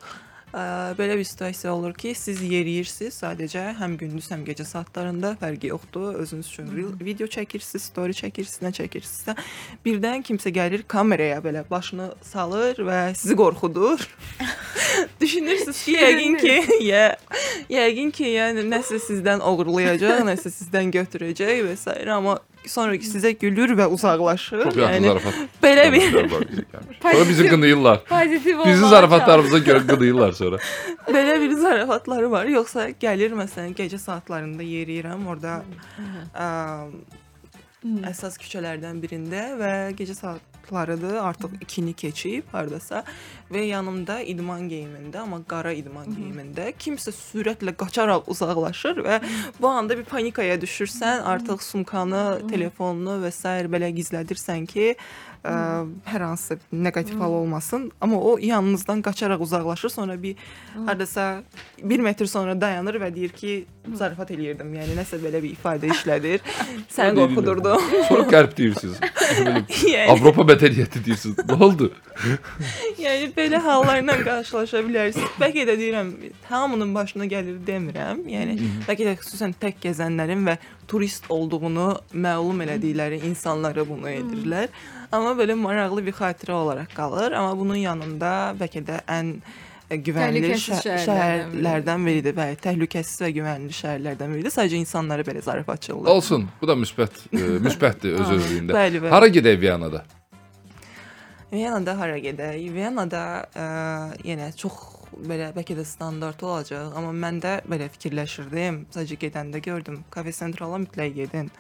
Belə 0.54 1.18
bir 1.18 1.24
situasiya 1.24 1.74
olur 1.76 1.94
ki, 1.94 2.16
siz 2.18 2.42
yeriyirsiniz 2.42 3.20
sadəcə 3.22 3.68
həm 3.78 3.96
gündüz, 4.02 4.32
həm 4.34 4.42
gecə 4.48 4.66
saatlarında 4.66 5.36
fərqi 5.42 5.70
yoxdur. 5.70 6.16
Özünüz 6.24 6.48
üçün 6.50 6.72
reel 6.74 6.96
video 7.06 7.28
çəkirsiniz, 7.30 7.86
story 7.92 8.18
çəkirsiniz, 8.18 8.64
nə 8.66 8.72
çəkirsinizsə, 8.80 9.36
birdən 9.86 10.26
kimsə 10.26 10.50
gəlir 10.56 10.88
kameraya 10.90 11.38
belə 11.46 11.62
başını 11.70 12.12
salır 12.26 12.82
və 12.90 13.00
sizi 13.16 13.38
qorxudur. 13.38 14.02
Düşünürsüz 15.22 15.84
ki, 15.86 15.98
yəqin 16.00 16.38
ki, 16.42 16.56
yə, 16.90 17.06
yəqin 17.70 18.10
ki, 18.16 18.32
yəni 18.40 18.66
nəsə 18.72 18.98
sizdən 19.06 19.46
oğurlayacaq, 19.46 20.24
nəsə 20.32 20.50
sizdən 20.56 20.90
götürəcək 20.98 21.62
və 21.68 21.78
s. 21.78 21.94
amma 22.10 22.40
sonra 22.66 22.98
sizə 23.06 23.36
gülür 23.38 23.78
və 23.78 23.86
uzaqlaşır. 23.94 24.66
Çox 24.66 24.82
zarafat. 25.06 25.44
belə 25.64 25.92
bir 25.94 26.10
Sonra 27.02 27.30
bizi 27.30 27.48
qınayırlar. 27.48 28.04
Pozitiv 28.06 28.66
Bizi 28.66 28.90
zarafatlarımıza 28.90 29.58
görə 29.58 29.88
qınayırlar 29.88 30.32
sonra. 30.32 30.58
belə 31.08 31.40
bir 31.42 31.52
zarafatları 31.52 32.32
var. 32.32 32.46
Yoxsa 32.46 32.90
gəlir 32.90 33.34
məsələn 33.40 33.74
gecə 33.78 33.98
saatlarında 33.98 34.64
yeriyirəm 34.64 35.26
orada 35.32 35.62
ə, 36.36 36.50
əsas 38.10 38.38
küçələrdən 38.42 39.00
birində 39.00 39.44
və 39.60 39.72
gecə 39.98 40.16
saatlarıdır, 40.18 41.16
artıq 41.24 41.56
2-ni 41.64 41.94
keçib 41.98 42.52
hardasa 42.52 43.06
və 43.52 43.64
yanımda 43.70 44.20
idman 44.34 44.68
geyimində, 44.70 45.24
amma 45.24 45.40
qara 45.48 45.72
idman 45.74 46.12
geyimində 46.12 46.70
kimsə 46.76 47.14
sürətlə 47.16 47.74
qaçaraq 47.80 48.28
uzaqlaşır 48.30 49.02
və 49.08 49.22
bu 49.62 49.72
anda 49.72 49.98
bir 49.98 50.06
panikaya 50.12 50.60
düşürsən, 50.62 51.24
artıq 51.24 51.64
sumkanı, 51.64 52.26
telefonunu 52.52 53.22
və 53.24 53.32
s. 53.32 53.56
belə 53.72 53.94
gizlədirsən 53.96 54.68
ki, 54.70 54.94
ə, 54.94 55.29
hər 55.44 56.22
hansı 56.22 56.60
neqativ 56.72 57.20
hal 57.20 57.32
olmasın, 57.32 57.92
amma 58.02 58.20
o 58.20 58.38
yanınızdan 58.38 59.02
qaçaraq 59.02 59.42
uzaqlaşır, 59.42 59.90
sonra 59.90 60.24
bir 60.24 60.36
hardasa 60.86 61.44
1 61.84 62.00
metr 62.00 62.26
sonra 62.26 62.62
dayanır 62.62 62.96
və 62.96 63.16
deyir 63.16 63.30
ki, 63.30 63.66
zarafat 63.98 64.32
eləyirdim. 64.36 64.72
Yəni 64.78 64.96
nəsə 64.98 65.20
belə 65.22 65.42
bir 65.44 65.54
ifadə 65.54 65.90
işlədir. 65.94 66.44
Səni 66.92 67.18
qorxudurdum. 67.20 67.86
Sonra 68.10 68.26
qərb 68.30 68.56
deyirsiniz. 68.58 69.00
Belə 69.02 69.64
yəni, 69.94 70.08
Avropa 70.14 70.46
mədəniyyəti 70.50 71.04
deyirsiniz. 71.06 71.44
Nə 71.50 71.60
oldu? 71.68 71.92
yəni 73.06 73.30
belə 73.38 73.62
hallarla 73.66 74.18
qarşılaşa 74.26 74.84
bilərsiniz. 74.88 75.38
Bəlkə 75.42 75.66
də 75.70 75.78
deyirəm, 75.80 76.12
hamının 76.50 76.94
başına 76.96 77.30
gəlir 77.32 77.62
demirəm. 77.68 78.26
Yəni 78.30 78.60
bəlkə 78.88 79.08
də 79.08 79.16
xüsusən 79.22 79.56
tək 79.62 79.80
gəzənlərin 79.88 80.46
və 80.50 80.60
turist 80.90 81.30
olduğunu 81.30 81.90
məlum 82.14 82.64
elədikləri 82.66 83.22
insanlara 83.30 83.86
bunu 83.88 84.10
edirlər. 84.12 84.70
Amma 85.12 85.34
belə 85.38 85.56
maraqlı 85.58 86.04
bir 86.06 86.18
xatirə 86.18 86.54
olaraq 86.58 86.94
qalır. 86.98 87.34
Amma 87.38 87.56
bunun 87.58 87.80
yanında 87.82 88.54
bəlkə 88.60 88.84
də 88.86 89.02
ən 89.10 89.40
güvənli 89.98 90.52
şə- 90.54 90.78
şəhərlərdən 90.84 91.06
şəhərlərdən 91.08 92.06
biridir. 92.06 92.36
Bəli, 92.38 92.60
təhlükəsiz 92.62 93.24
və 93.26 93.32
güvənli 93.40 93.74
şəhərlərdən 93.74 94.36
biridir. 94.36 94.54
Sadəcə 94.54 94.78
insanlara 94.78 95.26
belə 95.26 95.42
zarafatçılıqlar. 95.42 96.12
Olsun. 96.14 96.46
Bu 96.62 96.68
da 96.70 96.76
müsbət, 96.78 97.18
e, 97.34 97.42
müsbətdir 97.68 98.20
öz 98.22 98.34
özlüyündə. 98.38 98.76
Bəli, 98.78 99.02
bəli. 99.02 99.14
Hara 99.16 99.28
gedək 99.34 99.60
Viyanada? 99.62 100.04
Viyanada 101.52 101.98
hara 101.98 102.18
gedək? 102.22 102.60
Viyanada 102.74 103.24
ə, 103.58 103.66
yenə 104.28 104.52
çox 104.56 104.76
belə 105.14 105.50
bəlkə 105.56 105.76
də 105.78 105.86
standart 105.88 106.42
olacaq, 106.44 106.94
amma 106.98 107.12
mən 107.14 107.40
də 107.44 107.54
belə 107.70 107.90
fikirləşirdim. 107.94 108.82
Sadəcə 108.94 109.20
gedəndə 109.22 109.62
gördüm, 109.66 110.02
Cafe 110.14 110.34
Centrala 110.36 110.80
mütləq 110.82 111.14
gedin. 111.18 111.52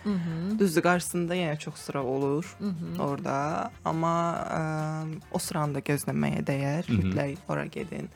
Düzdür, 0.59 0.83
qarşısında 0.85 1.35
yenə 1.35 1.59
çox 1.59 1.85
sıra 1.89 2.03
olur 2.03 2.45
orada, 2.99 3.71
amma 3.85 4.15
ə, 4.43 4.62
o 5.31 5.39
sıranı 5.39 5.79
da 5.79 5.85
gözləməyə 5.91 6.43
dəyər. 6.47 6.91
Mütləq 6.91 7.47
ora 7.49 7.65
gedin. 7.65 8.09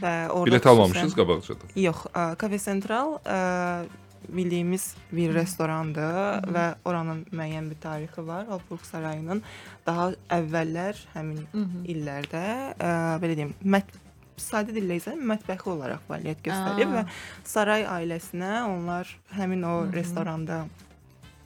Və 0.00 0.28
orada 0.28 0.50
Bilet 0.50 0.66
almamışsınız 0.66 1.14
qabaqcadan. 1.16 1.70
Yox, 1.80 2.02
ə, 2.12 2.26
Cafe 2.40 2.58
Central 2.60 3.16
ə, 3.24 3.86
bildiyimiz 4.26 4.88
bir 5.14 5.34
restorandır 5.36 6.48
və 6.52 6.64
oranın 6.84 7.22
müəyyən 7.30 7.68
bir 7.70 7.78
tarixi 7.80 8.24
var. 8.26 8.48
Alburq 8.50 8.84
sarayının 8.88 9.42
daha 9.86 10.10
əvvəllər 10.36 10.98
həmin 11.14 11.46
illərdə 11.86 12.42
ə, 12.74 12.90
belə 13.22 13.38
deyim, 13.38 13.54
mət 13.62 13.94
sadə 14.40 14.74
dillə 14.76 14.98
isə 15.00 15.14
mətbəxi 15.16 15.70
olaraq 15.72 16.02
fəaliyyət 16.08 16.42
göstərib 16.46 16.92
Aa. 16.92 16.96
və 16.96 17.48
saray 17.48 17.86
ailəsinə 17.88 18.52
onlar 18.68 19.10
həmin 19.36 19.64
o 19.64 19.76
restoranda 19.94 20.64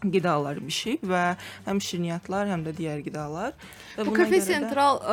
qidalar 0.03 0.57
bişib 0.67 1.03
və 1.05 1.37
həm 1.67 1.81
şirniyyatlar, 1.85 2.49
həm 2.49 2.63
də 2.67 2.73
digər 2.79 3.03
qidalar. 3.05 3.53
Və 3.99 4.07
Bu 4.07 4.15
Cafe 4.17 4.37
görə 4.37 4.41
də- 4.41 4.43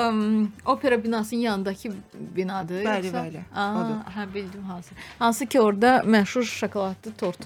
ım, 0.07 0.51
opera 0.65 1.03
binasının 1.03 1.39
yanındakı 1.41 1.89
binadır. 2.13 2.83
Bəli, 2.85 3.05
yoxsa? 3.05 3.23
bəli, 3.25 3.41
Aa, 3.55 3.73
odur. 3.81 3.97
hə 4.15 4.33
bildim 4.33 4.63
hansı. 4.63 4.95
Hansı 5.19 5.45
ki 5.45 5.61
orada 5.61 5.97
məşhur 6.05 6.43
şokoladlı 6.43 7.11
tort. 7.17 7.37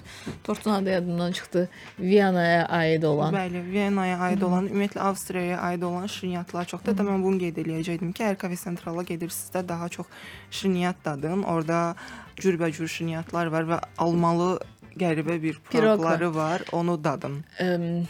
Tortun 0.44 0.70
adı 0.70 0.90
yadımdan 0.90 1.32
çıxdı. 1.32 1.68
Viyanaya 1.98 2.66
aid 2.66 3.02
olan. 3.02 3.34
Bəli, 3.34 3.64
Viyanaya 3.72 4.18
aid 4.18 4.42
olan, 4.42 4.66
ümumiyyətlə 4.68 5.00
Avstriyaya 5.00 5.58
aid 5.60 5.82
olan 5.82 6.06
şirniyyatlar 6.06 6.64
çoxdur. 6.64 6.92
Hətta 6.92 7.02
mən 7.08 7.22
bunu 7.22 7.38
qeyd 7.38 7.56
eləyəcəydim 7.58 8.12
ki, 8.12 8.22
əgər 8.24 8.42
Cafe 8.42 8.56
Centrala 8.64 9.02
gedirsinizsə 9.02 9.68
daha 9.68 9.88
çox 9.88 10.06
şirniyyat 10.50 10.96
dadın. 11.04 11.42
Orada 11.42 11.94
cürbəcür 12.36 12.88
şirniyyatlar 12.88 13.46
var 13.46 13.62
və 13.64 13.80
almalı 13.98 14.58
qəribə 15.00 15.36
bir 15.42 15.58
Piroqlar. 15.70 15.70
piroqları 15.70 16.34
var. 16.34 16.62
Onu 16.72 17.04
dadın. 17.04 17.44
Im, 17.60 18.08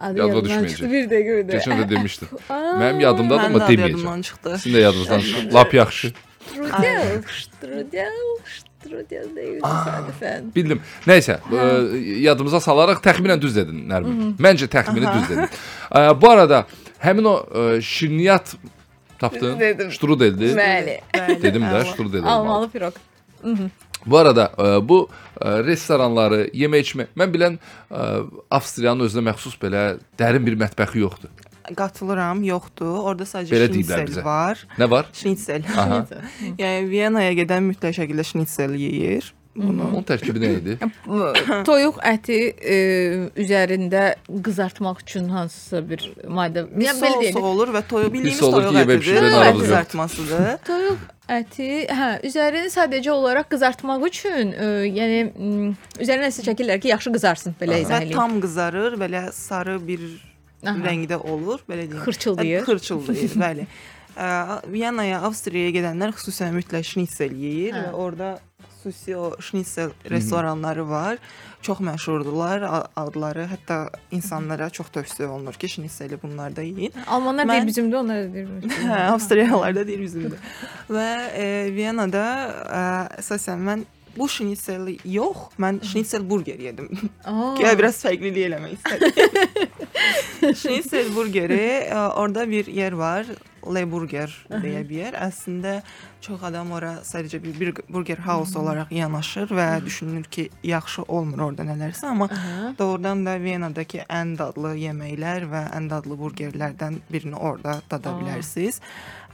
adı 0.00 0.18
Yadıma 0.18 0.36
yadımdan 0.36 0.64
düşməyəcək. 0.64 0.68
çıxdı 0.76 0.90
bir 0.92 1.04
dəqiqə 1.12 1.36
bir 1.36 1.44
dəqiqə. 1.48 1.60
Keçən 1.60 1.82
də 1.82 1.90
demişdim. 1.90 2.28
Mənim 2.80 3.00
yadımdadır 3.00 3.44
amma 3.50 3.58
də 3.58 3.68
deməyəcəm. 3.72 4.22
çıxdı. 4.22 4.58
Sizin 4.58 4.76
də 4.78 4.80
yadınızdan 4.80 5.20
çıxıb. 5.20 5.52
Lap 5.54 5.74
yaxşı. 5.74 6.12
Strudel, 6.50 7.22
strudel, 7.40 8.16
strudel 8.58 9.26
deyil 9.36 9.60
təsadüfən. 9.60 10.48
Bildim. 10.56 10.80
Nəysə, 11.06 11.36
ə, 11.52 11.66
yadımıza 12.24 12.60
salaraq 12.64 13.02
təxminən 13.04 13.40
düz 13.42 13.54
dedin 13.60 13.84
Nərmin. 13.90 14.32
Məncə 14.40 14.66
təxmini 14.72 15.12
düz 15.14 15.28
dedin. 15.28 15.52
Ə, 15.92 16.06
bu 16.20 16.30
arada 16.30 16.64
həmin 17.04 17.28
o 17.28 17.34
ə, 17.44 17.66
şirniyyat 17.84 18.54
tapdın. 19.20 19.60
Dedim. 19.60 19.92
Strudeldi. 19.92 20.54
Bəli. 20.56 20.96
Dedim 21.44 21.62
də 21.68 21.84
strudel. 21.92 22.24
Almalı 22.24 22.70
piroq. 22.72 22.96
Bu 24.06 24.18
arada 24.20 24.48
ə, 24.56 24.72
bu 24.86 25.02
ə, 25.06 25.60
restoranları, 25.66 26.46
yemək 26.56 26.86
içmə, 26.86 27.06
mən 27.18 27.34
bilən 27.34 27.58
ə, 27.60 28.06
Avstriyanın 28.56 29.06
özünə 29.08 29.26
məxsus 29.30 29.58
belə 29.60 29.84
dərin 30.20 30.46
bir 30.46 30.58
mətbəxi 30.60 31.02
yoxdur. 31.04 31.32
Qatılıram, 31.76 32.40
yoxdur. 32.42 32.96
Orada 33.04 33.26
sadəcə 33.28 33.54
Belə 33.54 33.68
şnitzel 33.70 34.24
var. 34.24 34.62
Nə 34.80 34.88
var? 34.90 35.10
Şnitzel. 35.14 35.66
Aha. 35.70 36.00
yəni 36.62 36.88
Viyanaya 36.90 37.36
gedən 37.38 37.68
mütləq 37.68 37.94
şəkildə 38.00 38.26
şnitzel 38.32 38.74
yeyir. 38.80 39.30
Bunu 39.56 39.82
Onun 39.88 40.04
tərkibi 40.06 40.38
nə 40.38 40.48
idi? 40.60 40.74
Toyuq 41.66 41.96
əti 42.06 42.36
e, 42.54 42.76
üzərində 43.42 44.02
qızartmaq 44.30 45.00
üçün 45.02 45.26
hansısa 45.34 45.80
bir 45.88 46.04
maddə. 46.30 46.68
Yəni 46.70 47.02
belə 47.02 47.16
deyək. 47.24 47.38
olur 47.48 47.72
və 47.74 47.82
toyuq 47.90 48.12
bildiyimiz 48.14 48.38
toyuq 48.44 48.78
ətidir. 48.84 49.08
yoxdur. 49.18 49.64
qızartmasıdır. 49.64 50.44
Toyuq 50.70 51.02
əti, 51.34 51.70
hə, 51.90 52.08
üzərini 52.30 52.70
sadəcə 52.70 53.10
olaraq 53.10 53.48
qızartmaq 53.50 54.06
üçün, 54.06 54.52
e, 54.54 54.68
yəni 54.86 55.18
üzərinə 55.98 56.28
nəsə 56.28 56.44
çəkirlər 56.46 56.78
ki, 56.84 56.92
yaxşı 56.94 57.12
qızarsın, 57.18 57.56
belə 57.58 57.80
izah 57.82 58.04
eləyim. 58.04 58.14
tam 58.20 58.36
qızarır, 58.44 58.94
belə 59.02 59.24
sarı 59.34 59.80
bir 59.82 60.04
Aha. 60.62 60.76
rəngdə 60.84 61.18
olur, 61.26 61.64
belə 61.66 61.88
deyim. 61.88 62.04
Xırçıldayır. 62.06 62.62
Hə, 62.62 62.68
Xırçıldayır, 62.70 63.34
bəli. 63.42 63.66
Viyanaya, 64.74 65.20
Avstriyaya 65.26 65.74
gedənlər 65.74 66.14
xüsusən 66.18 66.54
mütləq 66.54 66.86
şnitzel 66.86 67.34
yeyir 67.34 67.74
Hə. 67.74 67.84
və 67.86 67.92
orada 68.04 68.30
xüsusi 68.80 69.16
o 69.16 69.40
şnitzel 69.40 69.90
restoranları 70.10 70.88
var. 70.88 71.18
Çox 71.62 71.78
məşhurdular 71.84 72.64
adları. 72.96 73.44
Hətta 73.52 73.78
insanlara 74.10 74.70
çox 74.70 74.86
tövsiyə 74.94 75.26
olunur 75.28 75.54
ki, 75.54 75.68
şnitseli 75.68 76.18
bunlarda 76.22 76.62
yeyin. 76.62 76.92
Almanlar 77.06 77.44
Mən- 77.44 77.52
deyir 77.60 77.68
bizimdə, 77.68 77.96
onlar 77.96 78.16
da 78.24 78.32
deyir. 78.34 78.48
Hə, 78.80 79.00
Avstriyalılarda 79.12 79.86
deyir 79.86 80.00
bizimdə. 80.06 80.40
Və 80.90 81.08
e, 81.36 81.46
Viyanada 81.76 82.24
ə, 82.64 82.84
əsasən 83.20 83.60
mən 83.68 83.84
bu 84.16 84.26
şnitseli 84.28 84.96
yox, 85.06 85.36
mən 85.60 85.82
şnitsel 85.86 86.24
burger 86.30 86.58
yedim. 86.58 86.88
Ya 87.62 87.74
biraz 87.78 88.00
fərqlilik 88.04 88.48
eləmək 88.48 88.78
istədim. 88.80 89.76
Şnitsel 90.62 91.12
burgeri 91.14 91.60
ə, 91.92 92.08
orada 92.16 92.48
bir 92.50 92.66
yer 92.66 92.92
var. 92.98 93.26
Le 93.66 93.84
Burger 93.90 94.32
deyə 94.50 94.82
bir 94.88 94.96
yer. 94.96 95.16
Əslində 95.28 95.80
çox 96.24 96.42
adam 96.46 96.72
ora 96.76 96.92
sadəcə 97.06 97.40
bir, 97.42 97.54
bir 97.60 97.80
burger 97.88 98.20
house 98.24 98.58
olaraq 98.58 98.92
yanaşır 98.94 99.52
və 99.56 99.68
düşünür 99.84 100.24
ki, 100.32 100.48
yaxşı 100.64 101.04
olmur 101.08 101.44
orada 101.50 101.66
nələrsə, 101.68 102.10
amma 102.10 102.28
doğrudan 102.78 103.24
da 103.26 103.36
Viyanadakı 103.40 104.04
ən 104.08 104.36
dadlı 104.38 104.74
yeməklər 104.80 105.48
və 105.50 105.64
ən 105.76 105.90
dadlı 105.90 106.18
burgerlərdən 106.20 107.00
birini 107.12 107.36
orada 107.36 107.80
dada 107.90 108.14
bilərsiniz. 108.20 108.80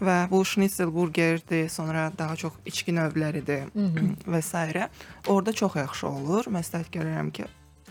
Və 0.00 0.16
bu 0.30 0.42
şnitsel 0.44 0.90
burgerdir, 0.92 1.68
sonra 1.72 2.10
daha 2.18 2.36
çox 2.36 2.58
içki 2.66 2.92
növləridir 2.92 3.70
və 4.32 4.42
s. 4.42 4.88
Orada 5.26 5.52
çox 5.52 5.76
yaxşı 5.76 6.08
olur. 6.08 6.50
Məsləhət 6.52 6.92
görürəm 6.98 7.32
ki, 7.32 7.46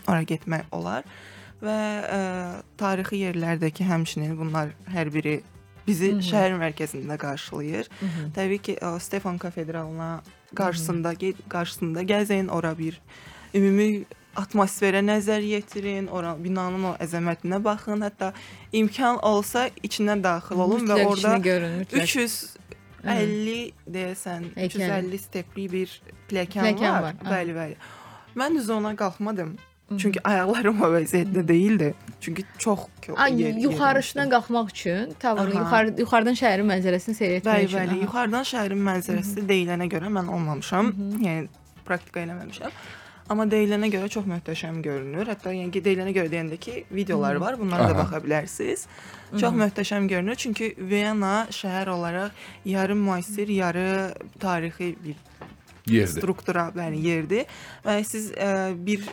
ora 0.06 0.22
getmək 0.22 0.70
olar. 0.76 1.08
Və 1.62 1.74
ə, 2.04 2.20
tarixi 2.76 3.22
yerlərdəki 3.24 3.86
həmçinin 3.88 4.36
bunlar 4.36 4.74
hər 4.92 5.08
biri 5.12 5.40
bizi 5.86 6.12
şəhər 6.28 6.56
mərkəzində 6.60 7.16
qarşılayır. 7.18 7.88
Təbii 8.34 8.58
ki, 8.62 8.74
ə, 8.82 8.98
Stefan 9.00 9.38
katedralına 9.38 10.22
qarşısında 10.54 11.12
ge- 11.14 11.34
qarşısında 11.48 12.02
gəzin, 12.02 12.48
ora 12.50 12.72
bir 12.78 13.00
ümumi 13.54 14.04
atmosferə 14.36 15.00
nəzər 15.00 15.40
yetirin, 15.40 16.06
ora 16.12 16.34
binanın 16.38 16.84
o 16.90 16.96
əzəmətinə 17.00 17.62
baxın, 17.64 18.02
hətta 18.04 18.32
imkan 18.72 19.18
olsa 19.24 19.68
içinə 19.82 20.18
daxil 20.22 20.60
olun 20.60 20.84
və 20.84 20.98
Mütləq 20.98 21.06
orada 21.06 21.30
işini 21.36 21.42
görün, 21.42 21.78
mütləq. 21.80 22.02
350 23.06 23.72
deyəsən, 23.96 24.44
Heykəl. 24.56 24.82
350 24.82 25.18
stepli 25.22 25.66
bir 25.72 25.94
pləkan, 26.28 26.66
Pləkan 26.68 26.92
var. 26.92 27.02
var. 27.02 27.14
Bəli, 27.32 27.54
bəli. 27.56 27.76
Mən 28.36 28.58
düz 28.58 28.68
ona 28.70 28.92
qalxmadım. 28.98 29.54
Çünki 29.98 30.18
ayaqlarım 30.28 30.80
o 30.86 30.88
vəziyyətdə 30.96 31.48
değildi. 31.48 31.94
Çünki 32.20 32.44
çox 32.58 32.78
yer- 33.08 33.54
yuxarısına 33.54 34.22
yemişdim. 34.22 34.30
qalxmaq 34.38 34.68
üçün, 34.70 35.14
tavanı 35.20 35.50
Aha. 35.50 35.58
yuxarı 35.62 35.94
yuxarıdan 36.00 36.34
şəhərin 36.42 36.66
mənzərəsini 36.72 37.14
seyr 37.14 37.36
etmək 37.40 37.52
Bəli, 37.54 37.64
üçün. 37.70 37.78
bəli. 37.78 37.88
aha. 37.94 38.02
Yuxarıdan 38.06 38.46
şəhərin 38.52 38.82
mənzərəsi 38.90 39.46
deyilənə 39.52 39.86
görə 39.94 40.10
mən 40.18 40.26
olmamışam. 40.34 40.90
Yəni 41.22 41.48
praktika 41.86 42.20
eləməmişəm. 42.26 42.74
Amma 43.30 43.42
deyilənə 43.50 43.88
görə 43.90 44.08
çox 44.10 44.26
möhtəşəm 44.30 44.82
görünür. 44.82 45.26
Hətta 45.26 45.50
yəni 45.54 45.70
deyilənə 45.82 46.12
görə 46.14 46.30
deyəndə 46.30 46.58
ki, 46.62 46.84
videolar 46.94 47.38
var, 47.42 47.56
bunlara 47.58 47.88
da 47.90 47.94
baxa 47.98 48.20
bilərsiniz. 48.22 48.84
Çox 49.40 49.54
möhtəşəm 49.62 50.06
görünür 50.10 50.34
çünki 50.34 50.74
Viyana 50.78 51.46
şəhər 51.50 51.90
olaraq 51.90 52.30
yarı 52.64 52.94
müasir, 52.94 53.48
yarı 53.48 54.14
tarixi 54.40 54.96
bir 55.04 55.16
Yerdir. 55.86 56.20
struktura, 56.20 56.70
bəli, 56.74 56.98
yerdir. 57.06 57.46
Və 57.84 58.00
siz 58.04 58.32
ə, 58.34 58.74
bir 58.74 59.04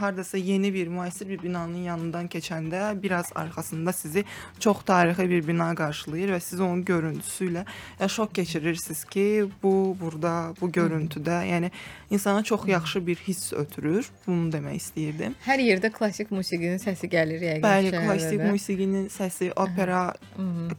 hardasa 0.00 0.38
yeni 0.38 0.72
bir 0.74 0.88
müasir 0.88 1.28
bir 1.28 1.42
binanın 1.42 1.84
yanından 1.84 2.26
keçəndə 2.28 3.02
biraz 3.02 3.30
arxasında 3.34 3.92
sizi 3.92 4.24
çox 4.58 4.82
tarixi 4.84 5.28
bir 5.30 5.46
bina 5.48 5.74
qarşılayır 5.74 6.32
və 6.34 6.40
siz 6.40 6.60
onun 6.60 6.84
görüntüsü 6.84 7.50
ilə 7.52 7.64
ə, 8.00 8.08
şok 8.08 8.34
keçirirsiniz 8.34 9.04
ki, 9.04 9.46
bu 9.62 9.96
burada, 10.00 10.54
bu 10.60 10.70
görüntüdə, 10.72 11.38
yəni 11.46 11.70
insana 12.10 12.42
çox 12.42 12.66
yaxşı 12.68 13.06
bir 13.06 13.16
hiss 13.16 13.52
ötürür. 13.52 14.10
Bunu 14.26 14.50
demək 14.52 14.80
istəyirdim. 14.80 15.36
Hər 15.46 15.62
yerdə 15.62 15.92
klassik 15.92 16.30
musiqinin 16.34 16.82
səsi 16.82 17.10
gəlir 17.10 17.42
yəqin. 17.46 17.62
Bəli, 17.62 17.94
klassik 17.94 18.42
musiqinin 18.42 19.06
səsi, 19.12 19.52
opera 19.56 20.14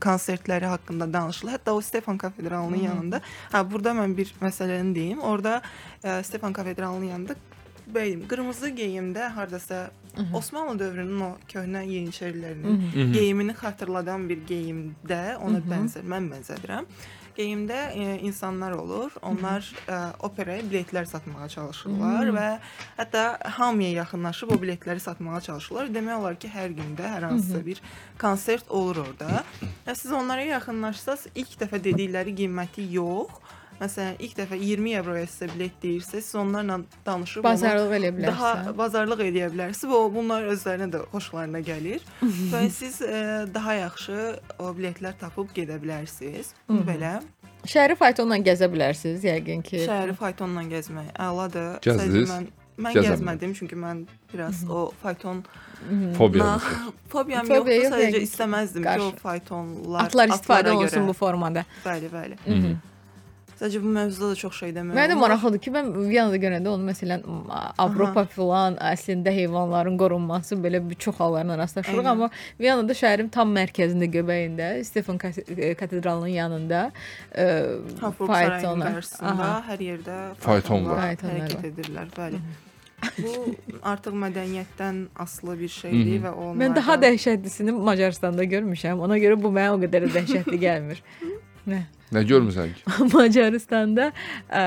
konsertləri 0.01 0.67
haqqında 0.67 1.07
danışılır. 1.13 1.57
Hətta 1.57 1.71
o 1.71 1.81
Stefan 1.81 2.17
Kafedralının 2.17 2.83
yanında. 2.89 3.21
Hə, 3.53 3.63
burada 3.71 3.95
mən 3.97 4.17
bir 4.17 4.33
məsələni 4.41 4.95
deyim. 4.95 5.19
Orada 5.29 5.61
ə, 6.03 6.19
Stefan 6.23 6.53
Kafedralının 6.53 7.13
yanında 7.13 7.37
bəyim 7.93 8.27
qırmızı 8.29 8.69
geyimdə 8.77 9.29
hardasa 9.33 9.89
Osmanlı 10.33 10.79
dövrünün 10.79 11.21
o 11.21 11.29
köhnə 11.47 11.85
yeniçərilərinin 11.87 13.13
geyimini 13.13 13.53
xatırladan 13.55 14.25
bir 14.29 14.41
geyimdə 14.49 15.37
ona 15.37 15.61
bənzər, 15.63 16.03
mən 16.03 16.27
bənzədirəm. 16.33 16.87
Geyimdə 17.37 17.77
e, 17.95 18.17
insanlar 18.27 18.73
olur. 18.75 19.13
Onlar 19.23 19.63
e, 19.87 19.99
operaya 20.27 20.65
biletlər 20.65 21.05
satmağa 21.07 21.47
çalışırlar 21.53 22.31
və 22.35 22.47
hətta 22.97 23.23
hamıya 23.59 23.93
yaxınlaşıb 24.01 24.51
o 24.51 24.57
biletləri 24.59 24.99
satmağa 24.99 25.39
çalışırlar. 25.47 25.93
Demək 25.95 26.19
olar 26.19 26.39
ki, 26.41 26.51
hər 26.51 26.73
gündə 26.75 27.13
hər 27.13 27.29
hansısa 27.29 27.61
bir 27.65 27.79
konsert 28.19 28.67
olur 28.67 29.05
orada. 29.05 29.45
Və 29.87 29.95
siz 29.95 30.11
onlara 30.11 30.43
yaxınlaşsaz, 30.49 31.29
ilk 31.35 31.55
dəfə 31.63 31.79
dedikləri 31.85 32.35
qiyməti 32.41 32.89
yox. 32.97 33.31
Məsələn, 33.79 34.15
ilk 34.19 34.33
dəfə 34.35 34.57
20 34.59 34.95
avroya 34.99 35.23
sizə 35.31 35.47
bilet 35.53 35.75
deyirsə, 35.83 36.19
siz 36.19 36.35
onlarla 36.35 36.81
danışıb 37.05 37.43
Bazarlıq 37.45 37.93
eləyə 37.95 38.11
bilərsən. 38.17 38.27
daha 38.27 38.73
bazarlıq 38.77 39.21
edə 39.23 39.47
bilərsiniz 39.53 39.87
və 39.91 39.95
o- 40.03 40.09
bunlar 40.13 40.43
özlərinə 40.51 40.89
də 40.91 40.99
xoşlarına 41.13 41.61
gəlir. 41.63 42.03
və 42.53 42.63
siz 42.75 43.01
e, 43.01 43.47
daha 43.53 43.73
yaxşı 43.79 44.17
o 44.59 44.73
biletlər 44.75 45.15
tapıb 45.21 45.53
gedə 45.55 45.79
bilərsiniz. 45.83 46.51
Belə 46.69 47.21
Şəhəri 47.67 47.95
faytonla 47.99 48.37
gəzə 48.43 48.67
bilərsiniz 48.71 49.23
yəqin 49.27 49.63
ki. 49.63 49.85
şəhəri 49.87 50.13
faytonla 50.15 50.61
gəzmək 50.75 51.09
əladır. 51.19 51.79
Gəzdiniz? 51.83 52.29
Mən 52.31 52.45
mən 52.79 52.93
Gəzəmədim. 52.95 53.09
gəzmədim 53.11 53.53
çünki 53.59 53.75
mən 53.75 54.05
biraz 54.33 54.61
o 54.71 54.91
fayton 55.01 55.41
Fobiya. 56.15 56.53
fobiyam 57.11 57.47
Fobiya 57.47 57.75
yoxdur. 57.75 57.83
yox, 57.83 57.95
Sadəcə 57.95 58.21
istəməzdim 58.27 58.83
ki, 58.87 59.01
o 59.07 59.09
faytonlar 59.23 60.05
Atlar 60.05 60.31
istifadə 60.35 60.71
görə- 60.79 61.03
bu 61.07 61.13
formada. 61.13 61.65
Bəli, 61.83 62.07
bəli. 62.13 62.39
Sadəcə 63.59 63.81
bu 63.83 63.89
mövzuda 63.91 64.29
da 64.31 64.35
çox 64.39 64.55
şey 64.61 64.69
demək 64.75 64.95
Mənə 64.95 65.09
də 65.11 65.15
maraqlıdır 65.19 65.59
ki, 65.65 65.71
mən 65.75 65.89
Viyanada 66.09 66.37
görəndə 66.39 66.69
onu 66.71 66.85
məsələn 66.91 67.25
Avropa 67.83 68.23
filan 68.31 68.77
əslində 68.91 69.33
heyvanların 69.35 69.97
qorunması 69.99 70.55
belə 70.63 70.79
bir 70.89 70.95
çox 70.95 71.19
hallarla 71.19 71.57
rastlaşırıq, 71.59 72.07
amma 72.13 72.29
Viyanada 72.59 72.95
şəhərin 72.95 73.27
tam 73.35 73.51
mərkəzində 73.57 74.07
göbəyində, 74.13 74.69
Stefan 74.87 75.17
Kate- 75.19 75.73
katedralının 75.75 76.27
yanında 76.37 76.91
e, 77.35 77.47
faytonlar. 77.99 78.93
qarşısında 78.93 79.29
Aha. 79.33 79.51
hər 79.73 79.83
yerdə. 79.89 80.17
Faytonlar 80.39 81.03
hərəkət 81.03 81.55
var. 81.59 81.69
edirlər, 81.73 82.09
bəli. 82.15 82.41
Bu 83.19 83.55
artıq 83.87 84.15
mədəniyyətdən 84.23 84.97
asılı 85.23 85.53
bir 85.59 85.71
şeydir 85.71 86.23
və 86.25 86.31
onlar 86.35 86.57
Mən 86.63 86.75
daha 86.75 86.95
dəhşətlisini 86.99 87.71
Macarstanda 87.71 88.43
görmüşəm. 88.43 88.99
Ona 88.99 89.17
görə 89.19 89.37
bu 89.41 89.51
mənə 89.55 89.75
o 89.75 89.79
qədər 89.79 90.07
də 90.07 90.15
dəhşətli 90.17 90.59
gəlmir. 90.67 90.99
Nə? 91.67 91.83
Nə 92.15 92.23
görmüsən 92.25 92.71
ki? 92.73 92.83
Macaristanda 93.13 94.09
ə, 94.49 94.63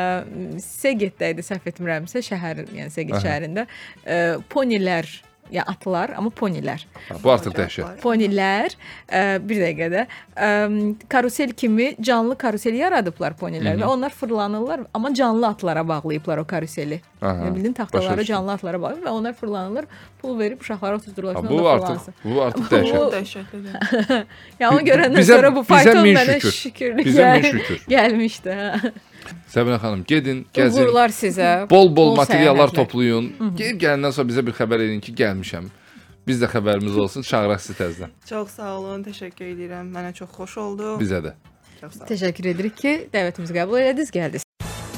Segetdə 0.62 1.32
idi 1.34 1.44
səhv 1.46 1.66
etmirəmsə, 1.72 2.22
şəhər, 2.28 2.64
yəni 2.76 2.92
Seget 2.94 3.18
Aha. 3.18 3.24
şəhərində 3.24 3.64
ə, 3.66 4.18
ponilər, 4.52 5.08
ya 5.50 5.62
atlar, 5.66 6.10
amma 6.16 6.30
ponilər. 6.30 6.84
Bu 7.22 7.30
artıq 7.32 7.52
dəhşət. 7.56 7.98
Ponilər 8.00 8.72
ə, 9.12 9.38
bir 9.44 9.58
dəqiqədə 9.60 10.04
ə, 10.36 10.50
karusel 11.12 11.52
kimi 11.52 11.90
canlı 12.00 12.36
karusel 12.40 12.74
yaradıblar 12.78 13.34
ponilər 13.40 13.76
və 13.82 13.84
onlar 13.90 14.10
fırlanırlar, 14.16 14.80
amma 14.94 15.12
canlı 15.14 15.46
atlara 15.48 15.84
bağlayıblar 15.88 16.38
o 16.38 16.44
karuseli. 16.48 17.00
Aha, 17.22 17.34
Yəni 17.44 17.54
bildin 17.56 17.72
taxtaları 17.72 18.24
canlı 18.24 18.52
atlara 18.52 18.80
bağlayıb 18.82 19.04
və 19.04 19.10
onlar 19.10 19.32
fırlanırlar, 19.38 19.84
pul 20.22 20.38
verib 20.38 20.60
uşaqlara 20.60 20.96
oturtdururlar. 20.96 21.36
Ha, 21.36 21.42
ki, 21.42 21.48
bu 21.58 21.68
artıq 21.68 22.12
bu 22.24 22.42
artıq 22.42 22.62
Bu- 22.62 22.74
dəhşət. 22.74 22.96
Çox 22.96 23.12
dəhşətlidir. 23.14 24.24
Ya 24.60 24.70
onu 24.70 24.80
görəndən 24.80 25.18
Bizə- 25.20 25.34
sonra 25.36 25.54
bu 25.56 25.62
fayton 25.62 26.04
mənə 26.06 26.34
şükür. 26.40 26.50
şükürlük 26.52 27.06
Bizə 27.06 27.22
gəl- 27.22 27.50
şükür. 27.50 27.84
gəlmişdi. 27.94 28.50
hə. 28.50 28.92
Səbinə 29.52 29.78
xanım, 29.82 30.02
gedin, 30.08 30.44
gəzin. 30.54 30.82
Uğurlar 30.86 31.14
sizə. 31.14 31.50
Bol-bol 31.70 32.16
materiallar 32.16 32.70
səyahətlər. 32.70 32.84
toplayın. 32.84 33.30
Gedib 33.58 33.80
gələndən 33.82 34.12
sonra 34.16 34.28
bizə 34.32 34.46
bir 34.46 34.56
xəbər 34.58 34.84
edin 34.86 35.00
ki, 35.04 35.14
gəlmişəm. 35.22 35.70
Biz 36.26 36.42
də 36.42 36.50
xəbərimiz 36.52 36.98
olsun, 37.02 37.22
çağıraq 37.26 37.60
sizi 37.60 37.78
təzədən. 37.80 38.12
Çox 38.28 38.50
sağ 38.58 38.76
olun, 38.78 39.02
təşəkkür 39.02 39.48
edirəm. 39.56 39.90
Mənə 39.94 40.12
çox 40.14 40.30
xoş 40.36 40.58
oldu. 40.62 40.94
Bizə 41.02 41.18
də. 41.24 41.34
Çox 41.80 41.96
sağ 41.98 42.04
olun. 42.04 42.10
Təşəkkür 42.12 42.48
edirik 42.54 42.76
ki, 42.78 42.92
dəvətimizi 43.14 43.58
qəbul 43.58 43.80
elədiniz, 43.82 44.14
gəldiniz. 44.14 44.46